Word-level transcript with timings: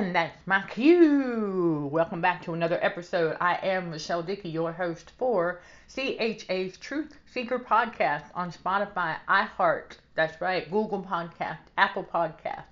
And 0.00 0.14
that's 0.14 0.46
my 0.46 0.62
cue. 0.62 1.90
Welcome 1.92 2.22
back 2.22 2.42
to 2.44 2.54
another 2.54 2.78
episode. 2.80 3.36
I 3.38 3.56
am 3.56 3.90
Michelle 3.90 4.22
Dickey, 4.22 4.48
your 4.48 4.72
host 4.72 5.10
for 5.18 5.60
CHA's 5.94 6.78
Truth 6.78 7.18
Seeker 7.30 7.58
podcast 7.58 8.24
on 8.34 8.50
Spotify, 8.50 9.16
iHeart, 9.28 9.98
that's 10.14 10.40
right, 10.40 10.70
Google 10.70 11.02
Podcast, 11.02 11.58
Apple 11.76 12.02
Podcast, 12.02 12.64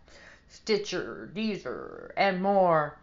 Stitcher, 0.46 1.30
Deezer, 1.34 2.12
and 2.16 2.41
more. 2.41 2.96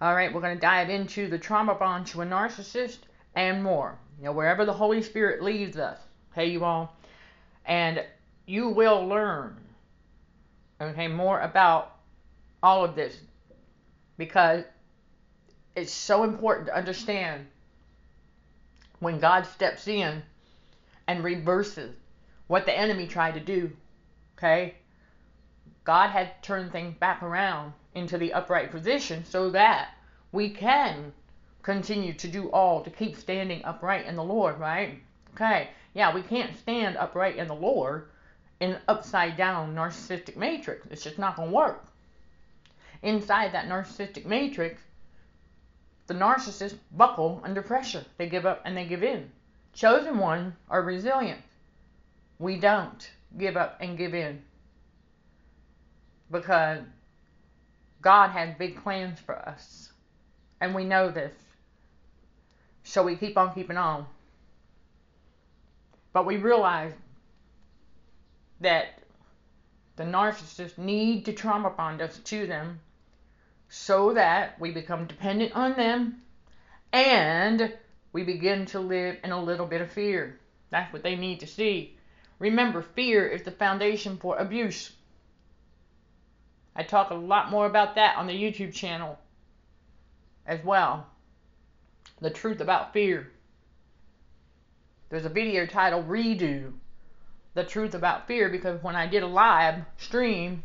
All 0.00 0.14
right, 0.14 0.32
we're 0.32 0.40
going 0.40 0.54
to 0.54 0.60
dive 0.60 0.88
into 0.88 1.28
the 1.28 1.36
trauma 1.36 1.74
bond 1.74 2.06
to 2.06 2.22
a 2.22 2.24
narcissist 2.24 2.98
and 3.34 3.60
more. 3.60 3.98
You 4.20 4.26
know, 4.26 4.32
wherever 4.32 4.64
the 4.64 4.72
Holy 4.72 5.02
Spirit 5.02 5.42
leads 5.42 5.78
us, 5.78 5.98
hey, 6.32 6.46
you 6.46 6.62
all, 6.64 6.96
and 7.66 8.04
you 8.46 8.68
will 8.68 9.04
learn, 9.04 9.56
okay, 10.80 11.08
more 11.08 11.40
about 11.40 11.96
all 12.62 12.84
of 12.84 12.94
this 12.94 13.16
because 14.16 14.64
it's 15.74 15.92
so 15.92 16.22
important 16.22 16.68
to 16.68 16.76
understand 16.76 17.46
when 19.00 19.18
God 19.18 19.46
steps 19.46 19.88
in 19.88 20.22
and 21.06 21.24
reverses 21.24 21.94
what 22.46 22.66
the 22.66 22.76
enemy 22.76 23.06
tried 23.06 23.34
to 23.34 23.40
do. 23.40 23.72
Okay? 24.38 24.74
God 25.84 26.10
had 26.10 26.42
turned 26.42 26.72
things 26.72 26.96
back 26.98 27.22
around 27.22 27.72
into 27.94 28.18
the 28.18 28.32
upright 28.32 28.70
position 28.70 29.24
so 29.24 29.50
that 29.50 29.90
we 30.32 30.48
can 30.48 31.12
continue 31.62 32.12
to 32.14 32.28
do 32.28 32.50
all 32.50 32.82
to 32.82 32.90
keep 32.90 33.16
standing 33.16 33.64
upright 33.64 34.06
in 34.06 34.16
the 34.16 34.24
Lord, 34.24 34.58
right? 34.58 35.00
Okay. 35.34 35.70
Yeah, 35.94 36.14
we 36.14 36.22
can't 36.22 36.56
stand 36.58 36.96
upright 36.96 37.36
in 37.36 37.48
the 37.48 37.54
Lord 37.54 38.08
in 38.60 38.72
an 38.72 38.80
upside 38.88 39.36
down 39.36 39.74
narcissistic 39.74 40.36
matrix. 40.36 40.86
It's 40.90 41.04
just 41.04 41.18
not 41.18 41.36
going 41.36 41.50
to 41.50 41.54
work 41.54 41.86
inside 43.04 43.52
that 43.52 43.68
narcissistic 43.68 44.24
matrix, 44.24 44.82
the 46.06 46.14
narcissists 46.14 46.78
buckle 46.92 47.40
under 47.44 47.62
pressure. 47.62 48.04
They 48.16 48.28
give 48.28 48.46
up 48.46 48.62
and 48.64 48.76
they 48.76 48.86
give 48.86 49.04
in. 49.04 49.30
Chosen 49.72 50.18
ones 50.18 50.54
are 50.68 50.82
resilient. 50.82 51.40
We 52.38 52.58
don't 52.58 53.10
give 53.38 53.56
up 53.56 53.76
and 53.80 53.96
give 53.98 54.14
in 54.14 54.42
because 56.30 56.80
God 58.00 58.30
has 58.30 58.56
big 58.58 58.82
plans 58.82 59.20
for 59.20 59.36
us. 59.36 59.92
And 60.60 60.74
we 60.74 60.84
know 60.84 61.10
this. 61.10 61.34
So 62.84 63.02
we 63.02 63.16
keep 63.16 63.36
on 63.36 63.54
keeping 63.54 63.76
on. 63.76 64.06
But 66.12 66.26
we 66.26 66.36
realize 66.36 66.92
that 68.60 69.00
the 69.96 70.04
narcissists 70.04 70.78
need 70.78 71.24
to 71.24 71.32
trauma 71.32 71.70
bond 71.70 72.00
us 72.00 72.18
to 72.18 72.46
them 72.46 72.80
so 73.74 74.14
that 74.14 74.58
we 74.60 74.70
become 74.70 75.04
dependent 75.04 75.52
on 75.52 75.74
them 75.74 76.22
and 76.92 77.74
we 78.12 78.22
begin 78.22 78.64
to 78.64 78.78
live 78.78 79.18
in 79.24 79.32
a 79.32 79.42
little 79.42 79.66
bit 79.66 79.80
of 79.80 79.90
fear. 79.90 80.38
That's 80.70 80.92
what 80.92 81.02
they 81.02 81.16
need 81.16 81.40
to 81.40 81.48
see. 81.48 81.98
Remember, 82.38 82.82
fear 82.82 83.26
is 83.26 83.42
the 83.42 83.50
foundation 83.50 84.16
for 84.16 84.38
abuse. 84.38 84.92
I 86.76 86.84
talk 86.84 87.10
a 87.10 87.14
lot 87.14 87.50
more 87.50 87.66
about 87.66 87.96
that 87.96 88.16
on 88.16 88.28
the 88.28 88.32
YouTube 88.32 88.72
channel 88.72 89.18
as 90.46 90.64
well. 90.64 91.08
The 92.20 92.30
truth 92.30 92.60
about 92.60 92.92
fear. 92.92 93.32
There's 95.08 95.24
a 95.24 95.28
video 95.28 95.66
titled 95.66 96.08
Redo 96.08 96.72
The 97.54 97.64
Truth 97.64 97.94
About 97.94 98.28
Fear 98.28 98.50
because 98.50 98.80
when 98.84 98.94
I 98.94 99.08
did 99.08 99.24
a 99.24 99.28
live 99.28 99.82
stream, 99.96 100.62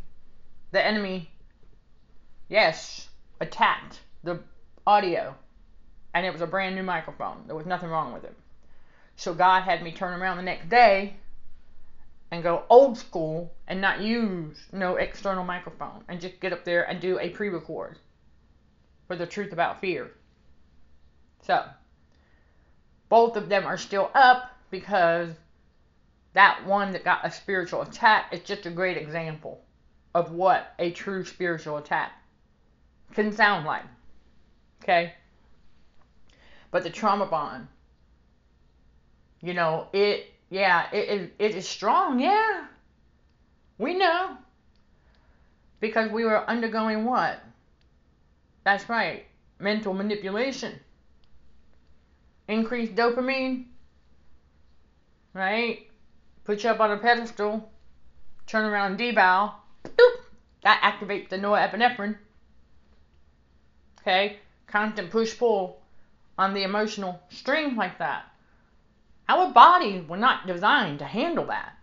the 0.72 0.86
enemy 0.86 1.32
yes, 2.50 3.08
attacked 3.40 4.02
the 4.24 4.40
audio. 4.86 5.36
And 6.14 6.26
it 6.26 6.34
was 6.34 6.42
a 6.42 6.48
brand 6.48 6.76
new 6.76 6.84
microphone. 6.84 7.44
There 7.46 7.56
was 7.56 7.68
nothing 7.68 7.90
wrong 7.90 8.12
with 8.12 8.24
it. 8.24 8.36
So 9.16 9.34
God 9.34 9.62
had 9.64 9.84
me 9.84 9.92
turn 9.92 10.20
around 10.20 10.38
the 10.38 10.44
next 10.44 10.70
day 10.70 11.16
and 12.32 12.44
go 12.44 12.64
old 12.70 12.98
school 12.98 13.54
and 13.68 13.80
not 13.80 14.02
use 14.02 14.58
no 14.72 14.96
external 14.96 15.44
microphone 15.44 16.04
and 16.08 16.20
just 16.20 16.40
get 16.40 16.54
up 16.54 16.66
there 16.66 16.84
and 16.90 17.00
do 17.00 17.20
a 17.20 17.30
pre 17.30 17.50
record 17.50 17.98
for 19.08 19.16
the 19.16 19.26
truth 19.26 19.54
about 19.54 19.82
fear. 19.82 20.12
So, 21.42 21.66
both 23.08 23.36
of 23.36 23.50
them 23.50 23.66
are 23.66 23.78
still 23.78 24.12
up 24.14 24.52
because 24.70 25.32
that 26.34 26.66
one 26.66 26.92
that 26.92 27.04
got 27.04 27.26
a 27.26 27.32
spiritual 27.32 27.82
attack 27.82 28.32
is 28.32 28.42
just 28.42 28.66
a 28.66 28.72
great 28.72 28.98
example 28.98 29.64
of 30.14 30.32
what 30.32 30.74
a 30.80 30.92
true 30.92 31.26
spiritual 31.26 31.78
attack 31.78 32.12
can 33.14 33.32
sound 33.32 33.66
like. 33.66 33.84
Okay? 34.84 35.14
But 36.72 36.84
the 36.84 36.90
trauma 36.90 37.26
bond, 37.26 37.68
you 39.42 39.54
know, 39.54 39.88
it, 39.94 40.28
yeah, 40.50 40.88
it, 40.92 41.10
it, 41.10 41.34
it 41.40 41.56
is 41.56 41.68
strong, 41.68 42.20
yeah. 42.20 42.66
We 43.78 43.96
know. 43.98 44.38
Because 45.80 46.12
we 46.12 46.26
were 46.26 46.48
undergoing 46.50 47.06
what? 47.06 47.42
That's 48.64 48.90
right, 48.90 49.26
mental 49.58 49.94
manipulation. 49.94 50.80
Increased 52.48 52.96
dopamine, 52.96 53.66
right? 55.34 55.88
Put 56.44 56.64
you 56.64 56.70
up 56.72 56.80
on 56.80 56.92
a 56.92 56.98
pedestal, 56.98 57.72
turn 58.46 58.66
around 58.66 59.00
deval, 59.00 59.54
boop, 59.84 60.16
that 60.64 60.82
activates 60.82 61.30
the 61.30 61.38
norepinephrine 61.38 62.18
okay? 64.02 64.38
Constant 64.68 65.10
push 65.10 65.38
pull 65.38 65.80
on 66.38 66.54
the 66.54 66.64
emotional 66.64 67.20
string 67.30 67.76
like 67.76 68.00
that. 68.00 68.26
Our 69.28 69.52
bodies 69.52 70.08
were 70.08 70.18
not 70.18 70.48
designed 70.48 71.00
to 71.00 71.06
handle 71.06 71.46
that. 71.46 71.74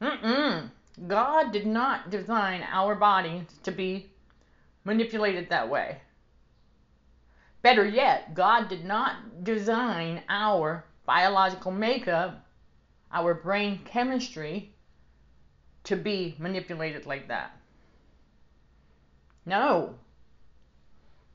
Mm-mm. 0.00 0.70
God 1.06 1.52
did 1.52 1.66
not 1.66 2.10
design 2.10 2.62
our 2.70 2.94
bodies 2.94 3.46
to 3.64 3.70
be 3.70 4.10
manipulated 4.84 5.48
that 5.48 5.68
way. 5.68 5.98
Better 7.62 7.86
yet, 7.86 8.34
God 8.34 8.68
did 8.68 8.84
not 8.84 9.42
design 9.42 10.22
our 10.28 10.84
biological 11.04 11.72
makeup, 11.72 12.46
our 13.12 13.34
brain 13.34 13.80
chemistry, 13.84 14.72
to 15.84 15.96
be 15.96 16.36
manipulated 16.38 17.06
like 17.06 17.28
that. 17.28 17.56
No. 19.44 19.94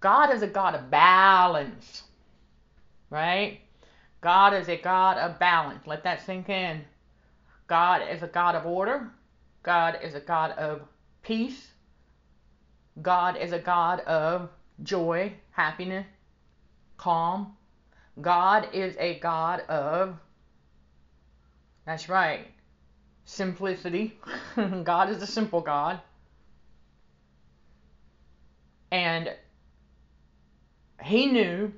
God 0.01 0.33
is 0.33 0.41
a 0.41 0.47
God 0.47 0.75
of 0.75 0.89
balance, 0.89 2.03
right? 3.09 3.59
God 4.19 4.53
is 4.53 4.67
a 4.67 4.75
God 4.75 5.17
of 5.17 5.39
balance. 5.39 5.85
Let 5.85 6.03
that 6.03 6.25
sink 6.25 6.49
in. 6.49 6.81
God 7.67 8.01
is 8.11 8.21
a 8.23 8.27
God 8.27 8.55
of 8.55 8.65
order. 8.65 9.09
God 9.63 9.99
is 10.03 10.15
a 10.15 10.19
God 10.19 10.51
of 10.51 10.81
peace. 11.21 11.69
God 13.01 13.37
is 13.37 13.51
a 13.53 13.59
God 13.59 14.01
of 14.01 14.49
joy, 14.83 15.33
happiness, 15.51 16.05
calm. 16.97 17.55
God 18.19 18.69
is 18.73 18.95
a 18.99 19.19
God 19.19 19.61
of, 19.61 20.17
that's 21.85 22.09
right, 22.09 22.47
simplicity. 23.25 24.17
God 24.83 25.09
is 25.09 25.21
a 25.21 25.27
simple 25.27 25.61
God. 25.61 25.99
And 28.91 29.33
he 31.03 31.25
knew 31.25 31.73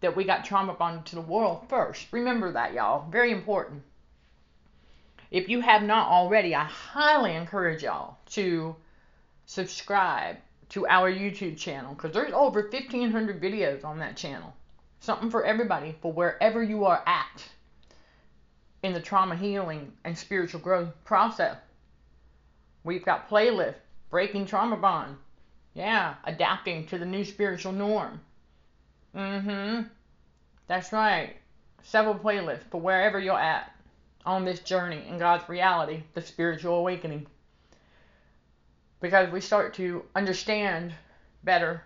that 0.00 0.16
we 0.16 0.24
got 0.24 0.44
trauma 0.44 0.74
bonded 0.74 1.06
to 1.06 1.14
the 1.14 1.20
world 1.20 1.68
first. 1.68 2.06
Remember 2.12 2.52
that, 2.52 2.72
y'all. 2.72 3.08
Very 3.10 3.32
important. 3.32 3.82
If 5.30 5.48
you 5.48 5.60
have 5.60 5.82
not 5.82 6.08
already, 6.08 6.54
I 6.54 6.64
highly 6.64 7.34
encourage 7.34 7.82
y'all 7.82 8.16
to 8.30 8.74
subscribe 9.46 10.36
to 10.70 10.86
our 10.86 11.12
YouTube 11.12 11.56
channel 11.56 11.94
because 11.94 12.12
there's 12.12 12.32
over 12.32 12.62
1,500 12.62 13.40
videos 13.40 13.84
on 13.84 13.98
that 13.98 14.16
channel. 14.16 14.54
Something 15.00 15.30
for 15.30 15.44
everybody, 15.44 15.96
for 16.00 16.12
wherever 16.12 16.62
you 16.62 16.84
are 16.84 17.02
at 17.06 17.44
in 18.82 18.92
the 18.92 19.00
trauma 19.00 19.36
healing 19.36 19.92
and 20.04 20.16
spiritual 20.16 20.60
growth 20.60 20.92
process. 21.04 21.56
We've 22.82 23.04
got 23.04 23.28
playlist 23.28 23.76
Breaking 24.10 24.46
Trauma 24.46 24.76
Bond, 24.76 25.16
yeah, 25.74 26.14
adapting 26.24 26.86
to 26.86 26.98
the 26.98 27.06
new 27.06 27.24
spiritual 27.24 27.72
norm. 27.72 28.20
Mm-hmm. 29.14 29.82
That's 30.66 30.92
right. 30.92 31.36
Several 31.82 32.14
playlists 32.14 32.68
for 32.70 32.80
wherever 32.80 33.18
you're 33.18 33.38
at 33.38 33.72
on 34.26 34.44
this 34.44 34.60
journey 34.60 35.02
in 35.08 35.18
God's 35.18 35.48
reality, 35.48 36.02
the 36.14 36.20
spiritual 36.20 36.74
awakening. 36.74 37.26
Because 39.00 39.30
we 39.32 39.40
start 39.40 39.74
to 39.74 40.04
understand 40.14 40.92
better 41.42 41.82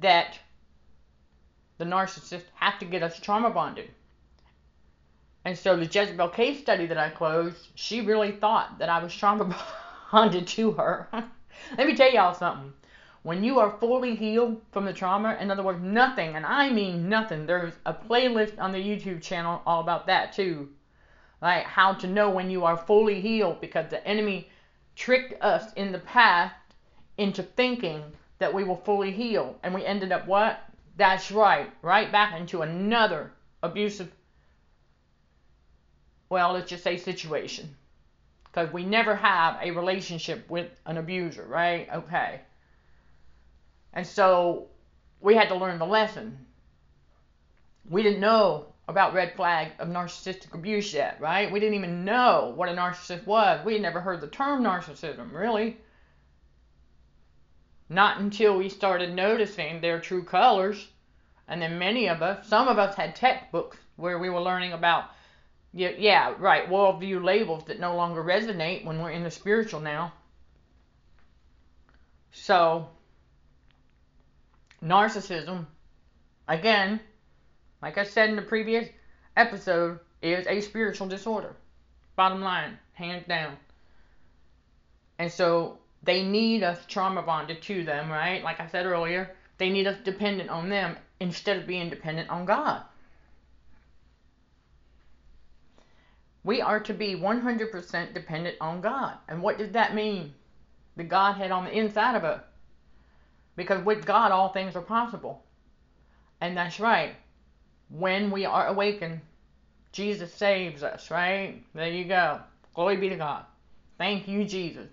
that 0.00 0.38
the 1.78 1.84
narcissists 1.84 2.42
have 2.54 2.78
to 2.80 2.84
get 2.84 3.02
us 3.02 3.20
trauma 3.20 3.50
bonded. 3.50 3.90
And 5.44 5.56
so 5.56 5.76
the 5.76 5.84
Jezebel 5.84 6.30
case 6.30 6.60
study 6.60 6.86
that 6.86 6.98
I 6.98 7.10
closed, 7.10 7.68
she 7.74 8.00
really 8.00 8.32
thought 8.32 8.78
that 8.78 8.88
I 8.88 9.02
was 9.02 9.14
trauma 9.14 9.54
bonded 10.12 10.46
to 10.48 10.72
her. 10.72 11.08
Let 11.76 11.86
me 11.86 11.96
tell 11.96 12.12
y'all 12.12 12.34
something. 12.34 12.72
When 13.22 13.42
you 13.42 13.58
are 13.58 13.78
fully 13.80 14.14
healed 14.14 14.60
from 14.70 14.84
the 14.84 14.92
trauma, 14.92 15.36
in 15.40 15.50
other 15.50 15.62
words, 15.62 15.82
nothing, 15.82 16.36
and 16.36 16.44
I 16.44 16.70
mean 16.70 17.08
nothing, 17.08 17.46
there's 17.46 17.72
a 17.86 17.94
playlist 17.94 18.58
on 18.58 18.72
the 18.72 18.78
YouTube 18.78 19.22
channel 19.22 19.62
all 19.64 19.80
about 19.80 20.06
that 20.06 20.32
too. 20.32 20.68
Like 21.40 21.64
how 21.64 21.94
to 21.94 22.06
know 22.06 22.30
when 22.30 22.50
you 22.50 22.64
are 22.64 22.76
fully 22.76 23.20
healed 23.20 23.60
because 23.60 23.88
the 23.88 24.06
enemy 24.06 24.48
tricked 24.94 25.42
us 25.42 25.72
in 25.72 25.90
the 25.90 25.98
past 25.98 26.54
into 27.16 27.42
thinking 27.42 28.02
that 28.38 28.52
we 28.52 28.64
were 28.64 28.76
fully 28.76 29.10
healed. 29.10 29.58
And 29.62 29.74
we 29.74 29.84
ended 29.84 30.12
up 30.12 30.26
what? 30.26 30.60
That's 30.96 31.30
right, 31.32 31.70
right 31.82 32.12
back 32.12 32.38
into 32.38 32.62
another 32.62 33.32
abusive, 33.62 34.12
well, 36.28 36.52
let's 36.52 36.68
just 36.68 36.84
say 36.84 36.98
situation. 36.98 37.74
Because 38.54 38.72
we 38.72 38.84
never 38.84 39.16
have 39.16 39.58
a 39.60 39.72
relationship 39.72 40.48
with 40.48 40.70
an 40.86 40.96
abuser, 40.96 41.44
right? 41.44 41.88
Okay. 41.92 42.40
And 43.92 44.06
so 44.06 44.68
we 45.20 45.34
had 45.34 45.48
to 45.48 45.56
learn 45.56 45.80
the 45.80 45.86
lesson. 45.86 46.38
We 47.90 48.04
didn't 48.04 48.20
know 48.20 48.66
about 48.86 49.12
red 49.12 49.34
flag 49.34 49.72
of 49.80 49.88
narcissistic 49.88 50.54
abuse 50.54 50.94
yet, 50.94 51.20
right? 51.20 51.50
We 51.50 51.58
didn't 51.58 51.74
even 51.74 52.04
know 52.04 52.52
what 52.54 52.68
a 52.68 52.72
narcissist 52.72 53.26
was. 53.26 53.64
We 53.64 53.72
had 53.72 53.82
never 53.82 54.00
heard 54.00 54.20
the 54.20 54.28
term 54.28 54.62
narcissism, 54.62 55.32
really. 55.32 55.78
Not 57.88 58.20
until 58.20 58.56
we 58.56 58.68
started 58.68 59.12
noticing 59.14 59.80
their 59.80 59.98
true 59.98 60.22
colors. 60.22 60.86
And 61.48 61.60
then 61.60 61.78
many 61.78 62.08
of 62.08 62.22
us, 62.22 62.46
some 62.46 62.68
of 62.68 62.78
us 62.78 62.94
had 62.94 63.16
textbooks 63.16 63.78
where 63.96 64.20
we 64.20 64.30
were 64.30 64.40
learning 64.40 64.74
about, 64.74 65.06
yeah, 65.74 65.90
yeah 65.98 66.34
right, 66.38 66.68
worldview 66.68 67.22
labels 67.22 67.64
that 67.64 67.80
no 67.80 67.96
longer 67.96 68.22
resonate 68.22 68.84
when 68.84 69.00
we're 69.00 69.10
in 69.10 69.24
the 69.24 69.30
spiritual 69.30 69.80
now. 69.80 70.12
So, 72.30 72.88
narcissism, 74.82 75.66
again, 76.46 77.00
like 77.82 77.98
I 77.98 78.04
said 78.04 78.30
in 78.30 78.36
the 78.36 78.42
previous 78.42 78.88
episode, 79.36 79.98
is 80.22 80.46
a 80.46 80.60
spiritual 80.60 81.08
disorder. 81.08 81.54
Bottom 82.16 82.40
line, 82.40 82.78
hands 82.92 83.26
down. 83.26 83.56
And 85.18 85.30
so 85.30 85.78
they 86.02 86.22
need 86.22 86.62
us 86.62 86.78
trauma 86.86 87.22
bonded 87.22 87.62
to 87.62 87.84
them, 87.84 88.10
right? 88.10 88.42
Like 88.42 88.60
I 88.60 88.68
said 88.68 88.86
earlier, 88.86 89.34
they 89.58 89.70
need 89.70 89.86
us 89.86 89.98
dependent 90.04 90.50
on 90.50 90.68
them 90.68 90.96
instead 91.20 91.56
of 91.58 91.66
being 91.66 91.90
dependent 91.90 92.30
on 92.30 92.44
God. 92.44 92.82
We 96.44 96.60
are 96.60 96.78
to 96.80 96.92
be 96.92 97.14
100% 97.14 98.14
dependent 98.14 98.56
on 98.60 98.82
God. 98.82 99.14
And 99.28 99.42
what 99.42 99.58
does 99.58 99.72
that 99.72 99.94
mean? 99.94 100.34
The 100.96 101.04
Godhead 101.04 101.50
on 101.50 101.64
the 101.64 101.76
inside 101.76 102.16
of 102.16 102.24
us. 102.24 102.42
Because 103.56 103.82
with 103.84 104.04
God, 104.04 104.30
all 104.30 104.50
things 104.50 104.76
are 104.76 104.82
possible. 104.82 105.42
And 106.40 106.56
that's 106.56 106.78
right. 106.78 107.16
When 107.88 108.30
we 108.30 108.44
are 108.44 108.66
awakened, 108.68 109.20
Jesus 109.92 110.34
saves 110.34 110.82
us, 110.82 111.10
right? 111.10 111.62
There 111.74 111.88
you 111.88 112.04
go. 112.04 112.40
Glory 112.74 112.96
be 112.98 113.08
to 113.08 113.16
God. 113.16 113.44
Thank 113.96 114.28
you, 114.28 114.44
Jesus. 114.44 114.88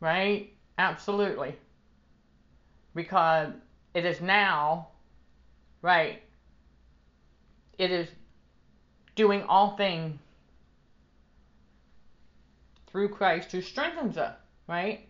Right? 0.00 0.52
Absolutely. 0.78 1.54
Because 2.94 3.52
it 3.94 4.04
is 4.04 4.20
now, 4.20 4.88
right? 5.82 6.22
It 7.78 7.90
is 7.90 8.08
doing 9.14 9.42
all 9.44 9.76
things 9.76 10.18
through 12.86 13.08
Christ 13.08 13.52
who 13.52 13.62
strengthens 13.62 14.18
us, 14.18 14.36
right? 14.68 15.08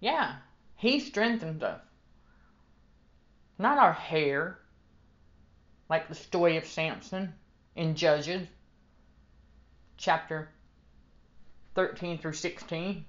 Yeah, 0.00 0.36
He 0.76 1.00
strengthens 1.00 1.62
us. 1.62 1.80
Not 3.58 3.78
our 3.78 3.92
hair, 3.92 4.58
like 5.90 6.08
the 6.08 6.14
story 6.14 6.56
of 6.56 6.66
Samson 6.66 7.34
in 7.74 7.96
Judges, 7.96 8.46
chapter 9.96 10.48
13 11.74 12.18
through 12.18 12.32
16. 12.32 13.04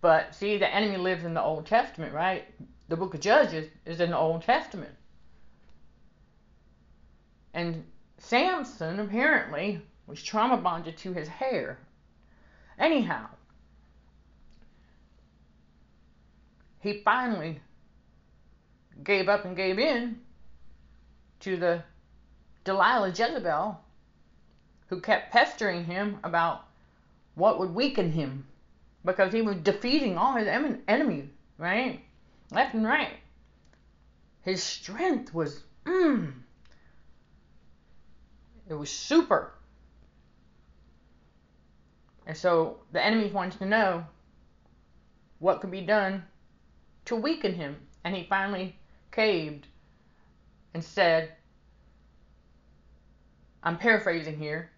But 0.00 0.34
see, 0.34 0.58
the 0.58 0.72
enemy 0.72 0.98
lives 0.98 1.24
in 1.24 1.34
the 1.34 1.42
Old 1.42 1.66
Testament, 1.66 2.12
right? 2.12 2.44
The 2.88 2.96
book 2.96 3.14
of 3.14 3.20
Judges 3.20 3.70
is 3.84 4.00
in 4.00 4.10
the 4.10 4.18
Old 4.18 4.42
Testament. 4.42 4.95
And 7.56 7.86
Samson 8.18 9.00
apparently 9.00 9.80
was 10.06 10.22
trauma 10.22 10.58
bonded 10.58 10.98
to 10.98 11.14
his 11.14 11.26
hair. 11.26 11.78
Anyhow, 12.78 13.28
he 16.80 17.00
finally 17.02 17.62
gave 19.02 19.30
up 19.30 19.46
and 19.46 19.56
gave 19.56 19.78
in 19.78 20.20
to 21.40 21.56
the 21.56 21.82
Delilah 22.64 23.08
Jezebel, 23.08 23.80
who 24.88 25.00
kept 25.00 25.32
pestering 25.32 25.86
him 25.86 26.18
about 26.24 26.66
what 27.36 27.58
would 27.58 27.74
weaken 27.74 28.12
him 28.12 28.46
because 29.02 29.32
he 29.32 29.40
was 29.40 29.56
defeating 29.56 30.18
all 30.18 30.34
his 30.34 30.46
enemies, 30.46 31.30
right? 31.56 32.02
Left 32.50 32.74
and 32.74 32.84
right. 32.84 33.16
His 34.42 34.62
strength 34.62 35.32
was, 35.32 35.62
mm, 35.86 36.34
it 38.68 38.74
was 38.74 38.90
super. 38.90 39.52
And 42.26 42.36
so 42.36 42.78
the 42.92 43.04
enemy 43.04 43.30
wants 43.30 43.56
to 43.56 43.66
know 43.66 44.04
what 45.38 45.60
could 45.60 45.70
be 45.70 45.82
done 45.82 46.24
to 47.04 47.16
weaken 47.16 47.54
him. 47.54 47.76
And 48.04 48.14
he 48.14 48.24
finally 48.24 48.76
caved 49.12 49.66
and 50.74 50.82
said, 50.82 51.32
I'm 53.62 53.78
paraphrasing 53.78 54.38
here, 54.38 54.70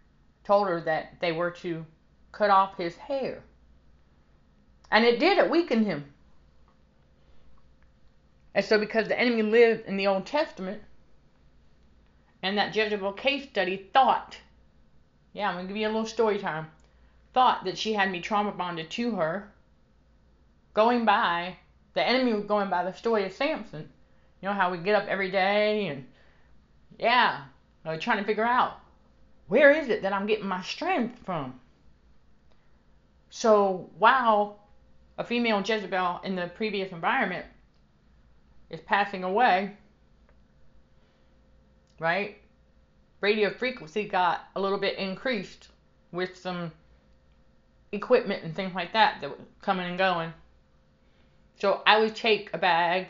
told 0.44 0.69
her 0.69 0.81
that 0.82 1.20
they 1.20 1.32
were 1.32 1.50
to 1.50 1.85
cut 2.32 2.50
off 2.50 2.76
his 2.76 2.97
hair. 2.97 3.42
And 4.90 5.04
it 5.04 5.18
did, 5.21 5.38
it 5.38 5.50
weakened 5.50 5.87
him. 5.87 6.04
And 8.54 8.64
so, 8.64 8.78
because 8.78 9.09
the 9.09 9.18
enemy 9.18 9.42
lived 9.42 9.87
in 9.87 9.97
the 9.97 10.07
Old 10.07 10.26
Testament, 10.26 10.83
and 12.49 12.57
that 12.57 12.75
Jezebel 12.75 13.12
case 13.12 13.47
study 13.47 13.76
thought, 13.93 14.38
yeah, 15.35 15.50
I'm 15.50 15.57
going 15.57 15.67
to 15.67 15.69
give 15.69 15.76
you 15.76 15.87
a 15.87 15.93
little 15.93 16.07
story 16.07 16.38
time, 16.38 16.69
thought 17.35 17.67
that 17.67 17.76
she 17.76 17.93
had 17.93 18.11
me 18.11 18.23
trauma 18.23 18.52
bonded 18.52 18.88
to 18.93 19.17
her, 19.17 19.52
going 20.73 21.05
by 21.05 21.59
the 21.93 22.02
enemy 22.02 22.33
was 22.33 22.47
going 22.47 22.71
by 22.71 22.85
the 22.85 22.95
story 22.95 23.26
of 23.26 23.35
Samson. 23.35 23.90
You 24.40 24.49
know 24.49 24.55
how 24.55 24.71
we 24.71 24.78
get 24.78 24.95
up 24.95 25.07
every 25.09 25.31
day 25.31 25.88
and 25.88 26.07
yeah, 26.99 27.43
like 27.85 28.00
trying 28.00 28.17
to 28.17 28.25
figure 28.25 28.47
out 28.47 28.81
where 29.49 29.71
is 29.71 29.90
it 29.90 30.00
that 30.00 30.14
I'm 30.14 30.26
getting 30.26 30.47
my 30.47 30.62
strength 30.62 31.19
from. 31.26 31.61
So 33.28 33.90
while 33.99 34.59
a 35.19 35.25
female 35.25 35.61
Jezebel 35.61 36.23
in 36.25 36.35
the 36.35 36.50
previous 36.55 36.93
environment 36.93 37.45
is 38.71 38.81
passing 38.81 39.23
away, 39.23 39.76
right? 41.99 42.38
Radio 43.21 43.50
frequency 43.50 44.05
got 44.05 44.40
a 44.55 44.61
little 44.61 44.78
bit 44.78 44.99
increased 44.99 45.69
with 46.12 46.37
some 46.37 46.73
equipment 47.93 48.45
and 48.45 48.55
things 48.55 48.75
like 48.75 48.93
that 48.93 49.21
that 49.21 49.31
were 49.31 49.45
coming 49.62 49.87
and 49.87 49.99
going. 49.99 50.33
So 51.61 51.83
I 51.87 51.99
would 51.99 52.14
take 52.14 52.50
a 52.52 52.59
bag, 52.59 53.09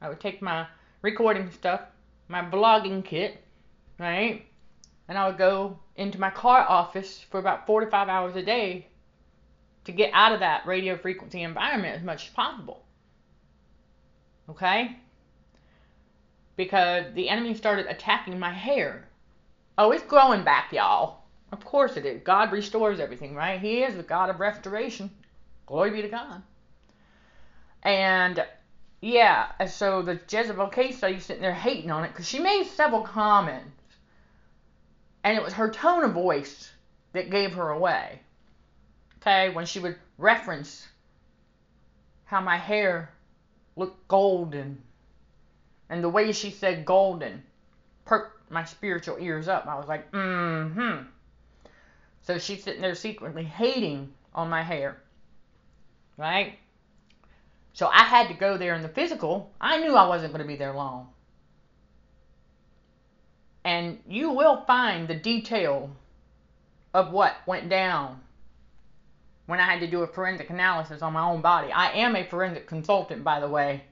I 0.00 0.08
would 0.08 0.20
take 0.20 0.40
my 0.40 0.66
recording 1.02 1.50
stuff, 1.50 1.82
my 2.28 2.42
vlogging 2.42 3.04
kit, 3.04 3.42
right? 3.98 4.46
And 5.08 5.18
I 5.18 5.26
would 5.26 5.38
go 5.38 5.78
into 5.96 6.18
my 6.18 6.30
car 6.30 6.64
office 6.66 7.24
for 7.30 7.38
about 7.38 7.66
four 7.66 7.80
to 7.80 7.90
five 7.90 8.08
hours 8.08 8.36
a 8.36 8.42
day 8.42 8.86
to 9.84 9.92
get 9.92 10.12
out 10.14 10.32
of 10.32 10.40
that 10.40 10.66
radio 10.66 10.96
frequency 10.96 11.42
environment 11.42 11.96
as 11.96 12.02
much 12.02 12.28
as 12.28 12.32
possible. 12.32 12.84
Okay? 14.48 14.96
Because 16.56 17.06
the 17.14 17.28
enemy 17.28 17.54
started 17.54 17.86
attacking 17.86 18.38
my 18.38 18.52
hair. 18.52 19.08
Oh, 19.78 19.92
it's 19.92 20.02
growing 20.04 20.44
back, 20.44 20.72
y'all. 20.72 21.20
Of 21.52 21.64
course 21.64 21.96
it 21.96 22.06
is. 22.06 22.22
God 22.22 22.52
restores 22.52 23.00
everything, 23.00 23.34
right? 23.34 23.60
He 23.60 23.82
is 23.82 23.96
the 23.96 24.02
God 24.02 24.30
of 24.30 24.40
restoration. 24.40 25.10
Glory 25.66 25.90
be 25.90 26.02
to 26.02 26.08
God. 26.08 26.42
And 27.82 28.44
yeah, 29.00 29.66
so 29.66 30.02
the 30.02 30.20
Jezebel 30.28 30.68
case 30.68 30.98
study 30.98 31.18
sitting 31.18 31.42
there 31.42 31.54
hating 31.54 31.90
on 31.90 32.04
it 32.04 32.08
because 32.08 32.28
she 32.28 32.38
made 32.38 32.64
several 32.64 33.02
comments. 33.02 33.70
And 35.24 35.36
it 35.36 35.42
was 35.42 35.54
her 35.54 35.70
tone 35.70 36.04
of 36.04 36.12
voice 36.12 36.70
that 37.12 37.30
gave 37.30 37.54
her 37.54 37.70
away. 37.70 38.20
Okay, 39.18 39.50
when 39.50 39.66
she 39.66 39.80
would 39.80 39.96
reference 40.18 40.88
how 42.24 42.40
my 42.40 42.56
hair 42.56 43.10
looked 43.76 44.06
golden. 44.08 44.82
And 45.90 46.02
the 46.02 46.08
way 46.08 46.30
she 46.32 46.50
said 46.50 46.86
golden 46.86 47.42
perked 48.04 48.50
my 48.50 48.64
spiritual 48.64 49.18
ears 49.18 49.48
up. 49.48 49.66
I 49.66 49.74
was 49.74 49.88
like, 49.88 50.10
mm 50.12 50.72
hmm. 50.72 51.02
So 52.22 52.38
she's 52.38 52.62
sitting 52.62 52.80
there 52.80 52.94
secretly 52.94 53.44
hating 53.44 54.12
on 54.34 54.48
my 54.48 54.62
hair. 54.62 55.02
Right? 56.16 56.58
So 57.72 57.88
I 57.88 58.04
had 58.04 58.28
to 58.28 58.34
go 58.34 58.56
there 58.56 58.74
in 58.74 58.82
the 58.82 58.88
physical. 58.88 59.50
I 59.60 59.78
knew 59.78 59.96
I 59.96 60.06
wasn't 60.06 60.32
going 60.32 60.42
to 60.42 60.48
be 60.48 60.56
there 60.56 60.74
long. 60.74 61.08
And 63.64 63.98
you 64.08 64.30
will 64.30 64.64
find 64.66 65.08
the 65.08 65.14
detail 65.14 65.90
of 66.94 67.12
what 67.12 67.34
went 67.46 67.68
down 67.68 68.20
when 69.46 69.60
I 69.60 69.64
had 69.64 69.80
to 69.80 69.86
do 69.86 70.02
a 70.02 70.06
forensic 70.06 70.50
analysis 70.50 71.02
on 71.02 71.12
my 71.12 71.22
own 71.22 71.40
body. 71.40 71.72
I 71.72 71.92
am 71.92 72.14
a 72.14 72.24
forensic 72.24 72.66
consultant, 72.66 73.24
by 73.24 73.40
the 73.40 73.48
way. 73.48 73.82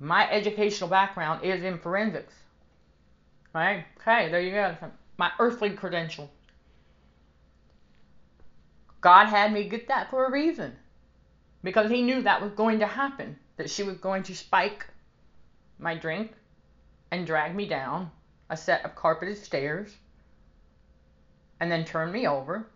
My 0.00 0.30
educational 0.30 0.88
background 0.88 1.44
is 1.44 1.62
in 1.62 1.78
forensics. 1.78 2.32
Right? 3.54 3.84
Okay, 4.00 4.30
there 4.30 4.40
you 4.40 4.52
go. 4.52 4.74
My 5.18 5.30
earthly 5.38 5.70
credential. 5.70 6.30
God 9.02 9.26
had 9.26 9.52
me 9.52 9.68
get 9.68 9.88
that 9.88 10.08
for 10.08 10.24
a 10.24 10.30
reason. 10.30 10.72
Because 11.62 11.90
He 11.90 12.00
knew 12.00 12.22
that 12.22 12.40
was 12.40 12.52
going 12.52 12.78
to 12.78 12.86
happen. 12.86 13.36
That 13.58 13.68
she 13.68 13.82
was 13.82 13.98
going 13.98 14.22
to 14.24 14.34
spike 14.34 14.86
my 15.78 15.94
drink 15.94 16.32
and 17.10 17.26
drag 17.26 17.54
me 17.54 17.68
down 17.68 18.10
a 18.48 18.56
set 18.56 18.84
of 18.84 18.94
carpeted 18.94 19.36
stairs 19.36 19.94
and 21.60 21.70
then 21.70 21.84
turn 21.84 22.10
me 22.10 22.26
over 22.26 22.66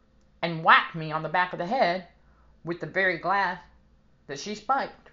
and 0.43 0.63
whack 0.63 0.95
me 0.95 1.11
on 1.11 1.23
the 1.23 1.29
back 1.29 1.55
of 1.55 1.59
the 1.59 1.67
head 1.67 2.07
with 2.65 2.81
the 2.81 2.87
very 2.87 3.17
glass 3.17 3.59
that 4.27 4.39
she 4.39 4.55
spiked. 4.55 5.04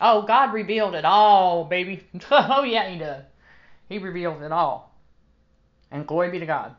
Oh, 0.00 0.22
God 0.22 0.52
revealed 0.52 0.94
it 0.94 1.04
all, 1.04 1.64
baby. 1.64 2.02
oh, 2.30 2.62
yeah, 2.62 2.88
He 2.88 2.98
does. 2.98 3.24
He 3.88 3.98
reveals 3.98 4.42
it 4.42 4.52
all. 4.52 4.94
And 5.90 6.06
glory 6.06 6.30
be 6.30 6.38
to 6.40 6.46
God. 6.46 6.74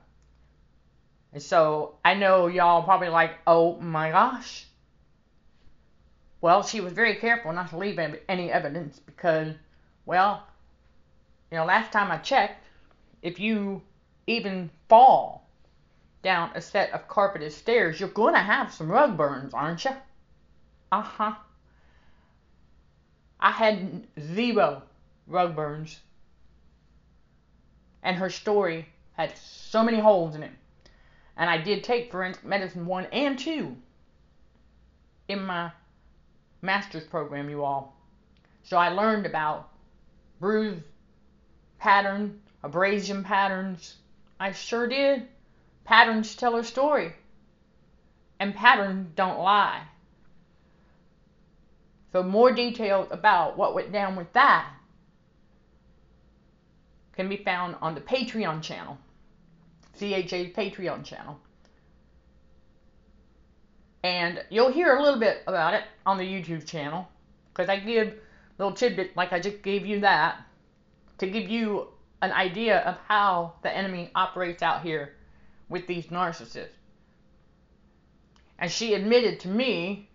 And 1.34 1.42
so 1.42 1.96
I 2.04 2.14
know 2.16 2.48
y'all 2.48 2.84
probably 2.84 3.10
like, 3.10 3.32
oh 3.46 3.76
my 3.80 4.12
gosh. 4.12 4.66
Well, 6.42 6.64
she 6.64 6.82
was 6.82 6.94
very 6.94 7.16
careful 7.16 7.52
not 7.52 7.70
to 7.70 7.78
leave 7.78 8.00
any 8.00 8.52
evidence 8.52 9.00
because, 9.00 9.54
well, 10.06 10.48
you 11.52 11.58
know, 11.58 11.66
last 11.66 11.92
time 11.92 12.12
I 12.12 12.18
checked, 12.18 12.64
if 13.22 13.40
you 13.40 13.82
even 14.26 14.70
fall 14.88 15.50
down 16.24 16.52
a 16.56 16.62
set 16.62 16.94
of 16.94 17.08
carpeted 17.08 17.52
stairs, 17.52 18.00
you're 18.00 18.10
going 18.10 18.34
to 18.34 18.40
have 18.40 18.72
some 18.74 18.92
rug 18.92 19.18
burns, 19.18 19.54
aren't 19.54 19.84
you? 19.86 19.92
Uh 20.92 21.02
huh. 21.02 21.36
I 23.40 23.52
had 23.52 24.08
zero 24.20 24.84
rug 25.28 25.56
burns. 25.56 26.00
And 28.04 28.18
her 28.18 28.30
story 28.30 28.88
had 29.14 29.38
so 29.38 29.84
many 29.84 30.00
holes 30.00 30.36
in 30.36 30.44
it. 30.44 30.52
And 31.38 31.50
I 31.50 31.58
did 31.58 31.84
take 31.84 32.12
forensic 32.12 32.44
medicine 32.44 32.86
1 32.86 33.06
and 33.06 33.40
2 33.40 33.76
in 35.30 35.46
my 35.46 35.72
master's 36.62 37.06
program, 37.06 37.50
you 37.50 37.64
all. 37.64 37.96
So 38.64 38.78
I 38.78 38.90
learned 38.90 39.26
about 39.26 39.70
bruise 40.40 40.82
pattern, 41.78 42.42
abrasion 42.64 43.24
patterns. 43.24 43.96
I 44.40 44.52
sure 44.52 44.88
did. 44.88 45.28
Patterns 45.86 46.36
tell 46.36 46.56
a 46.58 46.64
story. 46.64 47.14
And 48.40 48.56
patterns 48.56 49.10
don't 49.16 49.40
lie. 49.40 49.84
So 52.12 52.24
more 52.24 52.52
details 52.52 53.08
about 53.12 53.58
what 53.58 53.76
went 53.76 53.92
down 53.92 54.16
with 54.16 54.32
that 54.34 54.72
can 57.16 57.30
be 57.30 57.38
found 57.38 57.76
on 57.82 57.96
the 57.96 58.02
Patreon 58.02 58.62
channel. 58.62 58.98
CHA's 60.00 60.54
Patreon 60.54 61.04
channel. 61.04 61.40
And 64.04 64.44
you'll 64.50 64.72
hear 64.72 64.96
a 64.96 65.04
little 65.04 65.20
bit 65.20 65.44
about 65.46 65.74
it 65.74 65.84
on 66.06 66.18
the 66.18 66.24
YouTube 66.24 66.66
channel 66.66 67.08
because 67.54 67.70
I 67.70 67.78
give 67.78 68.14
little 68.58 68.74
tidbit 68.74 69.16
like 69.16 69.34
I 69.34 69.40
just 69.40 69.62
gave 69.62 69.86
you 69.86 70.02
that 70.02 70.42
to 71.18 71.28
give 71.28 71.50
you 71.50 71.88
an 72.22 72.32
idea 72.32 72.80
of 72.80 72.98
how 73.08 73.54
the 73.64 73.76
enemy 73.76 74.12
operates 74.16 74.62
out 74.62 74.84
here 74.84 75.16
with 75.70 75.88
these 75.88 76.08
narcissists. 76.08 76.70
And 78.58 78.70
she 78.70 78.94
admitted 78.94 79.40
to 79.42 79.48
me 79.48 80.10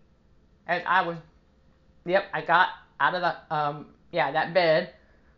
as 0.67 0.83
I 0.87 1.03
was, 1.03 1.17
yep, 2.05 2.27
I 2.33 2.43
got 2.43 2.69
out 3.01 3.15
of 3.15 3.23
the, 3.23 3.55
um, 3.55 3.87
yeah, 4.13 4.33
that 4.33 4.55
bed, 4.55 4.95